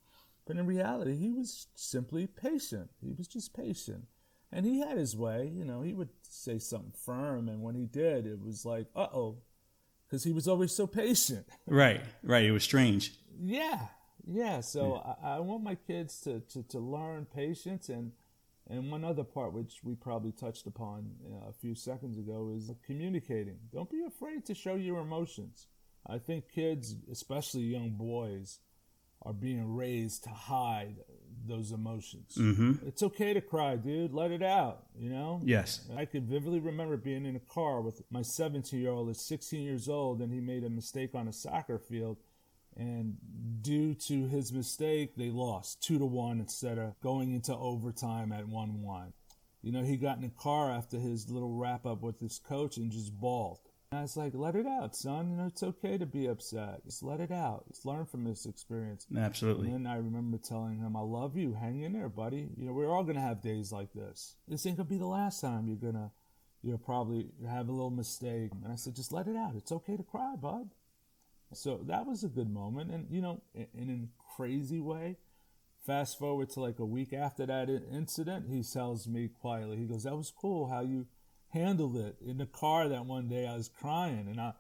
But 0.45 0.56
in 0.56 0.66
reality, 0.66 1.16
he 1.16 1.33
was 1.33 1.66
simply 1.75 2.26
patient. 2.26 2.90
He 3.00 3.12
was 3.12 3.28
just 3.28 3.54
patient. 3.54 4.06
And 4.52 4.66
he 4.66 4.80
had 4.80 4.97
his 4.97 5.16
way. 5.16 5.50
You 5.52 5.64
know, 5.64 5.83
he 5.83 5.92
would 5.92 6.09
say 6.23 6.59
something 6.59 6.92
firm. 7.04 7.49
And 7.49 7.62
when 7.62 7.75
he 7.75 7.87
did, 7.87 8.26
it 8.26 8.40
was 8.40 8.64
like, 8.64 8.87
uh 8.95 9.09
oh. 9.12 9.38
Because 10.06 10.25
he 10.25 10.33
was 10.33 10.49
always 10.49 10.73
so 10.73 10.87
patient. 10.87 11.47
Right, 11.66 12.00
right. 12.23 12.45
It 12.45 12.52
was 12.52 12.62
strange. 12.62 13.12
Yeah, 13.40 13.80
yeah. 14.25 14.61
So 14.61 15.02
yeah. 15.04 15.28
I, 15.28 15.37
I, 15.37 15.40
want 15.40 15.64
my 15.64 15.75
kids 15.75 16.21
to, 16.23 16.40
to, 16.40 16.62
to 16.64 16.78
learn 16.78 17.26
patience. 17.26 17.88
And, 17.88 18.12
and 18.68 18.90
one 18.90 19.04
other 19.04 19.25
part, 19.25 19.52
which 19.52 19.80
we 19.83 19.97
probably 19.97 20.30
touched 20.30 20.66
upon 20.68 21.11
uh, 21.28 21.50
a 21.50 21.52
few 21.52 21.75
seconds 21.75 22.18
ago, 22.18 22.52
is 22.56 22.71
communicating. 22.85 23.59
Don't 23.73 23.90
be 23.90 24.04
afraid 24.06 24.45
to 24.47 24.54
show 24.54 24.76
your 24.76 25.00
emotions. 25.00 25.66
I 26.08 26.18
think 26.18 26.50
kids, 26.52 26.94
especially 27.10 27.62
young 27.62 27.90
boys, 27.90 28.58
are 29.22 29.32
being 29.32 29.75
raised 29.75 30.25
to 30.25 30.30
hide 30.30 30.96
those 31.46 31.72
emotions. 31.72 32.34
Mm-hmm. 32.38 32.86
It's 32.86 33.02
okay 33.02 33.32
to 33.32 33.40
cry, 33.40 33.76
dude. 33.76 34.12
Let 34.12 34.30
it 34.30 34.42
out, 34.42 34.84
you 34.98 35.10
know? 35.10 35.40
Yes. 35.44 35.80
I 35.96 36.04
could 36.04 36.25
vividly 36.25 36.60
remember 36.60 36.96
being 36.96 37.25
in 37.25 37.36
a 37.36 37.40
car 37.40 37.80
with 37.80 38.02
my 38.10 38.22
17 38.22 38.80
year 38.80 38.90
old, 38.90 39.10
is 39.10 39.20
16 39.20 39.62
years 39.62 39.88
old, 39.88 40.20
and 40.20 40.32
he 40.32 40.40
made 40.40 40.64
a 40.64 40.70
mistake 40.70 41.14
on 41.14 41.28
a 41.28 41.32
soccer 41.32 41.78
field. 41.78 42.18
And 42.76 43.16
due 43.62 43.94
to 43.94 44.26
his 44.26 44.52
mistake, 44.52 45.16
they 45.16 45.30
lost 45.30 45.82
two 45.82 45.98
to 45.98 46.04
one 46.04 46.40
instead 46.40 46.78
of 46.78 47.00
going 47.00 47.32
into 47.32 47.54
overtime 47.54 48.32
at 48.32 48.46
1 48.46 48.82
1. 48.82 49.12
You 49.62 49.72
know, 49.72 49.82
he 49.82 49.96
got 49.96 50.18
in 50.18 50.25
a 50.25 50.42
car 50.42 50.70
after 50.70 50.98
his 50.98 51.30
little 51.30 51.54
wrap 51.54 51.86
up 51.86 52.02
with 52.02 52.20
his 52.20 52.38
coach 52.38 52.76
and 52.76 52.90
just 52.90 53.18
bawled. 53.18 53.58
And 53.96 54.00
I 54.00 54.02
was 54.02 54.16
like, 54.18 54.32
let 54.34 54.54
it 54.56 54.66
out, 54.66 54.94
son. 54.94 55.30
You 55.30 55.36
know, 55.38 55.46
it's 55.46 55.62
okay 55.62 55.96
to 55.96 56.04
be 56.04 56.26
upset. 56.26 56.84
Just 56.84 57.02
let 57.02 57.18
it 57.18 57.30
out. 57.30 57.64
Just 57.70 57.86
learn 57.86 58.04
from 58.04 58.24
this 58.24 58.44
experience. 58.44 59.06
Absolutely. 59.16 59.68
And 59.68 59.86
then 59.86 59.90
I 59.90 59.96
remember 59.96 60.36
telling 60.36 60.80
him, 60.80 60.94
I 60.94 61.00
love 61.00 61.34
you. 61.34 61.54
Hang 61.54 61.80
in 61.80 61.94
there, 61.94 62.10
buddy. 62.10 62.50
You 62.58 62.66
know, 62.66 62.74
we're 62.74 62.90
all 62.90 63.04
going 63.04 63.16
to 63.16 63.22
have 63.22 63.40
days 63.40 63.72
like 63.72 63.94
this. 63.94 64.36
This 64.46 64.66
ain't 64.66 64.76
going 64.76 64.86
to 64.86 64.92
be 64.92 64.98
the 64.98 65.06
last 65.06 65.40
time 65.40 65.66
you're 65.66 65.76
going 65.76 65.94
to, 65.94 66.10
you'll 66.62 66.76
probably 66.76 67.30
have 67.48 67.70
a 67.70 67.72
little 67.72 67.88
mistake. 67.88 68.50
And 68.62 68.70
I 68.70 68.76
said, 68.76 68.94
just 68.94 69.14
let 69.14 69.28
it 69.28 69.36
out. 69.36 69.54
It's 69.56 69.72
okay 69.72 69.96
to 69.96 70.02
cry, 70.02 70.34
bud. 70.36 70.68
So 71.54 71.80
that 71.86 72.04
was 72.04 72.22
a 72.22 72.28
good 72.28 72.50
moment. 72.50 72.90
And, 72.90 73.06
you 73.10 73.22
know, 73.22 73.40
in, 73.54 73.66
in 73.72 74.10
a 74.10 74.36
crazy 74.36 74.78
way, 74.78 75.16
fast 75.86 76.18
forward 76.18 76.50
to 76.50 76.60
like 76.60 76.80
a 76.80 76.84
week 76.84 77.14
after 77.14 77.46
that 77.46 77.70
incident, 77.70 78.50
he 78.50 78.62
tells 78.62 79.08
me 79.08 79.30
quietly, 79.40 79.78
he 79.78 79.86
goes, 79.86 80.02
that 80.02 80.16
was 80.16 80.30
cool 80.38 80.68
how 80.68 80.82
you 80.82 81.06
handled 81.50 81.96
it 81.96 82.16
in 82.24 82.38
the 82.38 82.46
car 82.46 82.88
that 82.88 83.06
one 83.06 83.28
day. 83.28 83.46
I 83.46 83.56
was 83.56 83.68
crying 83.68 84.26
and 84.28 84.40
I, 84.40 84.52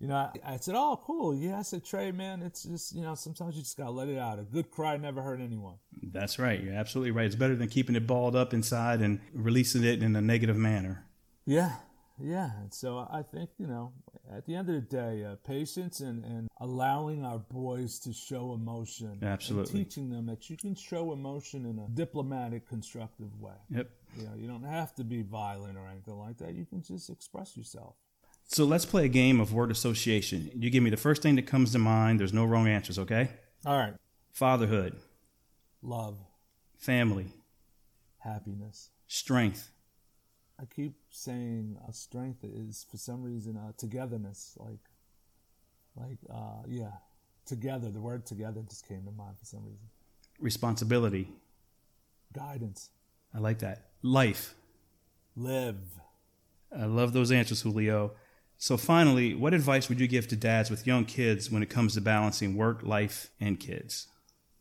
you 0.00 0.08
know, 0.08 0.16
I, 0.16 0.32
I, 0.44 0.56
said, 0.56 0.74
"Oh, 0.76 1.00
cool, 1.02 1.34
yeah." 1.34 1.58
I 1.58 1.62
said, 1.62 1.84
"Trey, 1.84 2.10
man, 2.12 2.42
it's 2.42 2.64
just 2.64 2.94
you 2.94 3.02
know, 3.02 3.14
sometimes 3.14 3.56
you 3.56 3.62
just 3.62 3.76
gotta 3.76 3.90
let 3.90 4.08
it 4.08 4.18
out. 4.18 4.38
A 4.38 4.42
good 4.42 4.70
cry 4.70 4.96
never 4.96 5.22
hurt 5.22 5.40
anyone." 5.40 5.76
That's 6.02 6.38
right. 6.38 6.60
You're 6.60 6.74
absolutely 6.74 7.12
right. 7.12 7.26
It's 7.26 7.36
better 7.36 7.56
than 7.56 7.68
keeping 7.68 7.96
it 7.96 8.06
balled 8.06 8.36
up 8.36 8.52
inside 8.52 9.00
and 9.00 9.20
releasing 9.32 9.84
it 9.84 10.02
in 10.02 10.14
a 10.16 10.20
negative 10.20 10.56
manner. 10.56 11.06
Yeah, 11.46 11.76
yeah. 12.20 12.50
And 12.60 12.74
so 12.74 13.06
I 13.10 13.22
think 13.22 13.50
you 13.56 13.66
know, 13.66 13.92
At 14.30 14.46
the 14.46 14.56
end 14.56 14.68
of 14.68 14.74
the 14.74 14.80
day, 14.80 15.24
uh, 15.24 15.36
patience 15.46 16.00
and, 16.00 16.24
and 16.24 16.48
allowing 16.60 17.24
our 17.24 17.38
boys 17.38 17.98
to 18.00 18.12
show 18.12 18.52
emotion. 18.52 19.20
Absolutely. 19.22 19.84
teaching 19.84 20.10
them 20.10 20.26
that 20.26 20.50
you 20.50 20.56
can 20.56 20.74
show 20.74 21.12
emotion 21.12 21.66
in 21.66 21.78
a 21.78 21.88
diplomatic, 21.88 22.68
constructive 22.68 23.40
way. 23.40 23.54
Yep. 23.70 23.90
You 24.16 24.24
know, 24.24 24.32
you 24.36 24.46
don't 24.48 24.64
have 24.64 24.94
to 24.96 25.04
be 25.04 25.22
violent 25.22 25.76
or 25.76 25.86
anything 25.88 26.18
like 26.18 26.38
that. 26.38 26.54
You 26.54 26.64
can 26.64 26.82
just 26.82 27.10
express 27.10 27.56
yourself. 27.56 27.96
So 28.46 28.64
let's 28.64 28.84
play 28.84 29.04
a 29.06 29.08
game 29.08 29.40
of 29.40 29.52
word 29.52 29.70
association. 29.70 30.50
You 30.54 30.70
give 30.70 30.82
me 30.82 30.90
the 30.90 30.96
first 30.96 31.22
thing 31.22 31.34
that 31.36 31.46
comes 31.46 31.72
to 31.72 31.78
mind. 31.78 32.20
There's 32.20 32.32
no 32.32 32.44
wrong 32.44 32.68
answers, 32.68 32.98
okay? 32.98 33.30
All 33.64 33.76
right. 33.76 33.94
Fatherhood, 34.32 34.96
Love, 35.82 36.18
family, 36.76 37.26
happiness. 38.18 38.90
strength, 39.06 39.70
I 40.60 40.64
keep 40.66 40.94
saying 41.10 41.76
uh, 41.86 41.92
strength 41.92 42.44
is 42.44 42.86
for 42.90 42.96
some 42.96 43.22
reason 43.22 43.56
uh, 43.56 43.72
togetherness. 43.76 44.56
Like, 44.58 44.80
like 45.96 46.18
uh, 46.32 46.62
yeah, 46.68 46.92
together. 47.46 47.90
The 47.90 48.00
word 48.00 48.26
together 48.26 48.60
just 48.68 48.86
came 48.88 49.04
to 49.04 49.12
mind 49.12 49.38
for 49.38 49.44
some 49.46 49.64
reason. 49.64 49.88
responsibility. 50.40 51.28
Guidance. 52.32 52.90
I 53.34 53.38
like 53.38 53.60
that. 53.60 53.90
Life. 54.06 54.54
Live. 55.34 55.78
I 56.70 56.84
love 56.84 57.14
those 57.14 57.32
answers, 57.32 57.62
Julio. 57.62 58.12
So, 58.58 58.76
finally, 58.76 59.34
what 59.34 59.54
advice 59.54 59.88
would 59.88 59.98
you 59.98 60.06
give 60.06 60.28
to 60.28 60.36
dads 60.36 60.70
with 60.70 60.86
young 60.86 61.06
kids 61.06 61.50
when 61.50 61.62
it 61.62 61.70
comes 61.70 61.94
to 61.94 62.02
balancing 62.02 62.54
work, 62.54 62.82
life, 62.82 63.30
and 63.40 63.58
kids? 63.58 64.08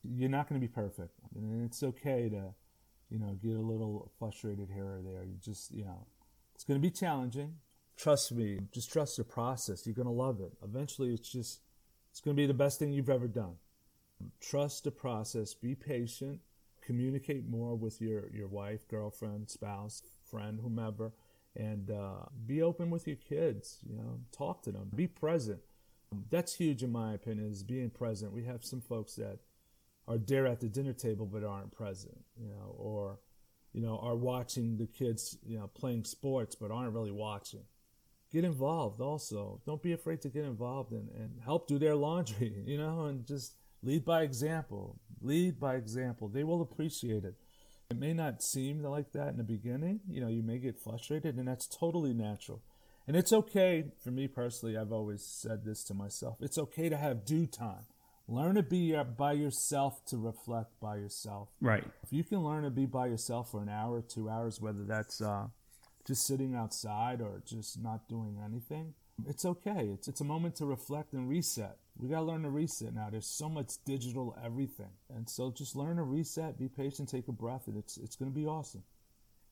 You're 0.02 0.30
not 0.30 0.48
going 0.48 0.62
to 0.62 0.66
be 0.66 0.72
perfect, 0.72 1.20
and 1.36 1.66
it's 1.66 1.84
okay 1.84 2.30
to, 2.30 2.54
you 3.10 3.20
know, 3.20 3.38
get 3.44 3.58
a 3.58 3.62
little 3.62 4.14
frustrated 4.18 4.70
here 4.74 4.86
or 4.86 5.02
there. 5.04 5.26
You 5.26 5.36
just, 5.44 5.74
you 5.74 5.84
know, 5.84 6.08
it's 6.56 6.64
going 6.64 6.80
to 6.80 6.82
be 6.82 6.90
challenging. 6.90 7.56
Trust 7.98 8.32
me. 8.32 8.62
Just 8.72 8.94
trust 8.94 9.18
the 9.18 9.26
process. 9.26 9.86
You're 9.86 9.94
going 9.94 10.06
to 10.06 10.14
love 10.14 10.40
it. 10.40 10.54
Eventually, 10.64 11.14
it's 11.14 11.30
just, 11.30 11.60
it's 12.12 12.22
going 12.22 12.34
to 12.34 12.42
be 12.42 12.48
the 12.48 12.54
best 12.54 12.80
thing 12.80 12.94
you've 12.94 13.10
ever 13.10 13.28
done. 13.28 13.56
Trust 14.40 14.86
the 14.86 14.92
process. 14.92 15.54
Be 15.54 15.76
patient. 15.76 16.40
Communicate 16.86 17.48
more 17.48 17.76
with 17.76 18.02
your 18.02 18.30
your 18.32 18.48
wife, 18.48 18.88
girlfriend, 18.88 19.50
spouse, 19.50 20.04
friend, 20.30 20.60
whomever, 20.62 21.14
and 21.56 21.90
uh, 21.92 22.26
be 22.46 22.62
open 22.62 22.90
with 22.90 23.08
your 23.08 23.16
kids. 23.18 23.80
You 23.88 23.98
know, 23.98 24.20
talk 24.32 24.64
to 24.64 24.72
them. 24.72 24.90
Be 24.96 25.08
present. 25.08 25.60
That's 26.30 26.56
huge 26.56 26.84
in 26.84 26.92
my 26.92 27.14
opinion. 27.14 27.50
Is 27.50 27.64
being 27.64 27.90
present. 27.90 28.34
We 28.34 28.44
have 28.44 28.64
some 28.64 28.82
folks 28.82 29.16
that 29.16 29.40
are 30.08 30.18
there 30.18 30.46
at 30.46 30.60
the 30.60 30.68
dinner 30.68 30.94
table 30.94 31.26
but 31.26 31.44
aren't 31.44 31.72
present. 31.72 32.24
You 32.38 32.50
know, 32.50 32.76
or 32.78 33.20
you 33.72 33.82
know 33.82 34.00
are 34.00 34.16
watching 34.16 34.78
the 34.78 34.88
kids 34.88 35.38
you 35.46 35.58
know 35.58 35.68
playing 35.68 36.04
sports 36.04 36.56
but 36.56 36.72
aren't 36.72 36.94
really 36.94 37.12
watching. 37.12 37.64
Get 38.32 38.44
involved 38.44 39.00
also. 39.00 39.62
Don't 39.66 39.82
be 39.84 39.94
afraid 39.94 40.22
to 40.22 40.30
get 40.30 40.44
involved 40.44 40.92
and, 40.92 41.08
and 41.12 41.40
help 41.46 41.68
do 41.68 41.78
their 41.78 41.96
laundry. 41.96 42.54
You 42.66 42.78
know, 42.78 43.06
and 43.06 43.26
just 43.26 43.54
lead 43.84 44.06
by 44.06 44.24
example. 44.24 45.00
Lead 45.22 45.60
by 45.60 45.76
example. 45.76 46.28
They 46.28 46.44
will 46.44 46.62
appreciate 46.62 47.24
it. 47.24 47.36
It 47.92 47.98
may 47.98 48.14
not 48.14 48.42
seem 48.42 48.82
like 48.82 49.12
that 49.12 49.30
in 49.30 49.38
the 49.38 49.44
beginning. 49.44 50.00
You 50.10 50.22
know, 50.22 50.28
you 50.28 50.42
may 50.42 50.58
get 50.58 50.80
frustrated, 50.80 51.36
and 51.36 51.48
that's 51.48 51.68
totally 51.68 52.14
natural. 52.14 52.62
And 53.08 53.16
it's 53.16 53.34
okay 53.34 53.86
for 54.04 54.12
me 54.12 54.28
personally. 54.28 54.78
I've 54.78 54.92
always 54.92 55.24
said 55.24 55.66
this 55.66 55.84
to 55.86 55.94
myself. 55.94 56.38
It's 56.40 56.58
okay 56.58 56.90
to 56.90 56.98
have 56.98 57.26
due 57.26 57.46
time. 57.46 57.86
Learn 58.28 58.56
to 58.56 58.64
be 58.64 58.96
uh, 58.96 59.04
by 59.04 59.34
yourself 59.34 60.04
to 60.06 60.18
reflect 60.18 60.80
by 60.80 60.96
yourself. 60.96 61.50
Right. 61.60 61.84
If 62.04 62.14
you 62.14 62.24
can 62.24 62.40
learn 62.40 62.64
to 62.64 62.70
be 62.70 62.86
by 62.86 63.08
yourself 63.08 63.52
for 63.52 63.62
an 63.62 63.68
hour, 63.68 64.02
two 64.02 64.30
hours, 64.30 64.62
whether 64.62 64.86
that's 64.86 65.22
uh, 65.22 65.48
just 66.08 66.26
sitting 66.26 66.56
outside 66.56 67.20
or 67.20 67.42
just 67.46 67.82
not 67.82 68.08
doing 68.08 68.38
anything, 68.44 68.94
it's 69.28 69.44
okay. 69.44 69.90
It's 69.94 70.08
it's 70.08 70.22
a 70.22 70.26
moment 70.26 70.56
to 70.56 70.66
reflect 70.66 71.12
and 71.14 71.30
reset. 71.30 71.78
We 71.98 72.10
gotta 72.10 72.26
learn 72.26 72.44
to 72.44 72.50
reset 72.50 72.94
now. 72.94 73.10
There's 73.12 73.28
so 73.28 73.48
much 73.50 73.74
digital 73.86 74.36
everything, 74.44 74.92
and 75.16 75.30
so 75.30 75.52
just 75.52 75.76
learn 75.76 75.98
to 75.98 76.04
reset. 76.04 76.58
Be 76.58 76.68
patient. 76.68 77.10
Take 77.10 77.28
a 77.28 77.32
breath, 77.32 77.68
and 77.68 77.78
it's 77.78 77.98
it's 77.98 78.16
gonna 78.16 78.32
be 78.32 78.46
awesome. 78.46 78.84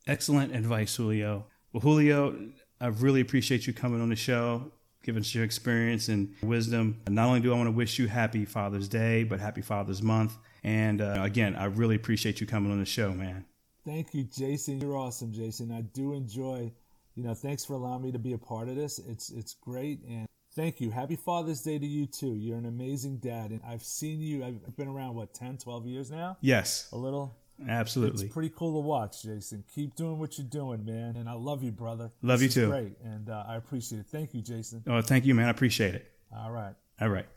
Excellent 0.08 0.56
advice, 0.56 0.96
Julio. 0.96 1.46
Well, 1.72 1.82
Julio, 1.82 2.50
I 2.80 2.88
really 2.88 3.22
appreciate 3.22 3.68
you 3.68 3.74
coming 3.74 4.02
on 4.02 4.10
the 4.10 4.16
show, 4.16 4.72
giving 5.04 5.22
us 5.22 5.34
your 5.34 5.44
experience 5.44 6.10
and 6.10 6.34
wisdom. 6.42 7.00
Not 7.08 7.28
only 7.28 7.40
do 7.40 7.54
I 7.54 7.56
want 7.56 7.68
to 7.68 7.72
wish 7.72 8.00
you 8.00 8.08
happy 8.08 8.46
Father's 8.46 8.88
Day, 8.88 9.24
but 9.24 9.40
happy 9.40 9.62
Father's 9.62 10.02
Month. 10.02 10.38
And 10.64 11.02
uh, 11.02 11.20
again, 11.22 11.56
I 11.56 11.66
really 11.66 11.96
appreciate 11.96 12.42
you 12.42 12.48
coming 12.48 12.72
on 12.72 12.80
the 12.80 12.86
show, 12.86 13.12
man. 13.12 13.46
Thank 13.86 14.14
you, 14.14 14.24
Jason. 14.24 14.80
You're 14.82 14.98
awesome, 14.98 15.32
Jason. 15.32 15.72
I 15.72 15.82
do 15.82 16.14
enjoy. 16.14 16.72
You 17.16 17.24
know, 17.24 17.34
thanks 17.34 17.66
for 17.66 17.74
allowing 17.74 18.04
me 18.04 18.12
to 18.12 18.20
be 18.20 18.34
a 18.34 18.38
part 18.38 18.68
of 18.68 18.76
this. 18.76 19.00
It's 19.00 19.32
it's 19.32 19.56
great, 19.56 20.00
and 20.08 20.28
thank 20.56 20.82
you. 20.82 20.90
Happy 20.92 21.16
Father's 21.16 21.62
Day 21.62 21.78
to 21.80 21.86
you 21.86 22.06
too. 22.06 22.36
You're 22.36 22.58
an 22.58 22.66
amazing 22.66 23.18
dad, 23.18 23.52
and 23.52 23.62
I've 23.68 23.84
seen 23.84 24.20
you. 24.20 24.44
I've 24.44 24.76
been 24.76 24.88
around 24.88 25.16
what 25.16 25.34
10, 25.34 25.58
12 25.58 25.86
years 25.86 26.12
now. 26.12 26.38
Yes, 26.42 26.90
A 26.92 26.98
little. 26.98 27.36
absolutely. 27.68 28.26
It's 28.26 28.34
pretty 28.34 28.50
cool 28.56 28.82
to 28.82 28.88
watch, 28.88 29.24
Jason. 29.24 29.64
Keep 29.74 29.96
doing 29.96 30.18
what 30.20 30.38
you're 30.38 30.48
doing, 30.48 30.86
man. 30.86 31.16
And 31.18 31.30
I 31.30 31.34
love 31.34 31.64
you, 31.64 31.72
brother. 31.72 32.12
Love 32.22 32.40
This 32.40 32.56
you 32.56 32.64
too. 32.64 32.70
Great, 32.70 32.98
and 33.04 33.30
uh, 33.30 33.44
I 33.48 33.56
appreciate 33.56 34.00
it. 34.00 34.08
Thank 34.08 34.34
you, 34.34 34.42
Jason. 34.42 34.84
Oh, 34.88 35.02
thank 35.02 35.26
you, 35.26 35.36
man. 35.36 35.48
I 35.48 35.52
appreciate 35.52 35.96
it. 35.96 36.12
All 36.36 36.52
right. 36.52 36.74
All 37.00 37.10
right. 37.10 37.28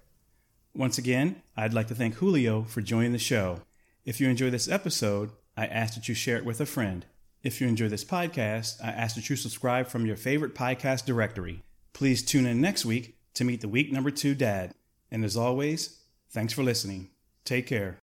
Once 0.75 0.99
again, 0.99 1.41
I'd 1.57 1.73
like 1.75 1.87
to 1.89 1.95
thank 1.95 2.15
Julio 2.15 2.63
for 2.65 2.81
joining 2.81 3.13
the 3.13 3.19
show. 3.19 3.61
If 4.05 4.21
you 4.21 4.29
enjoy 4.29 4.51
this 4.51 4.69
episode, 4.69 5.31
I 5.57 5.67
ask 5.67 5.95
that 5.95 6.09
you 6.09 6.15
share 6.15 6.37
it 6.37 6.45
with 6.45 6.61
a 6.61 6.67
friend. 6.67 7.07
If 7.45 7.61
you 7.61 7.69
enjoy 7.69 7.89
this 7.89 8.05
podcast, 8.05 8.83
I 8.83 8.89
ask 8.89 9.15
that 9.17 9.31
you 9.31 9.37
subscribe 9.37 9.87
from 9.87 10.05
your 10.05 10.17
favorite 10.17 10.55
podcast 10.55 11.05
directory. 11.05 11.63
Please 11.95 12.23
tune 12.23 12.45
in 12.45 12.61
next 12.61 12.85
week 12.85 13.17
to 13.35 13.45
meet 13.45 13.61
the 13.61 13.69
week 13.69 13.91
number 13.91 14.11
two 14.11 14.35
dad. 14.35 14.73
And 15.11 15.25
as 15.25 15.37
always, 15.37 16.01
thanks 16.29 16.53
for 16.53 16.63
listening. 16.63 17.11
Take 17.45 17.67
care. 17.69 17.99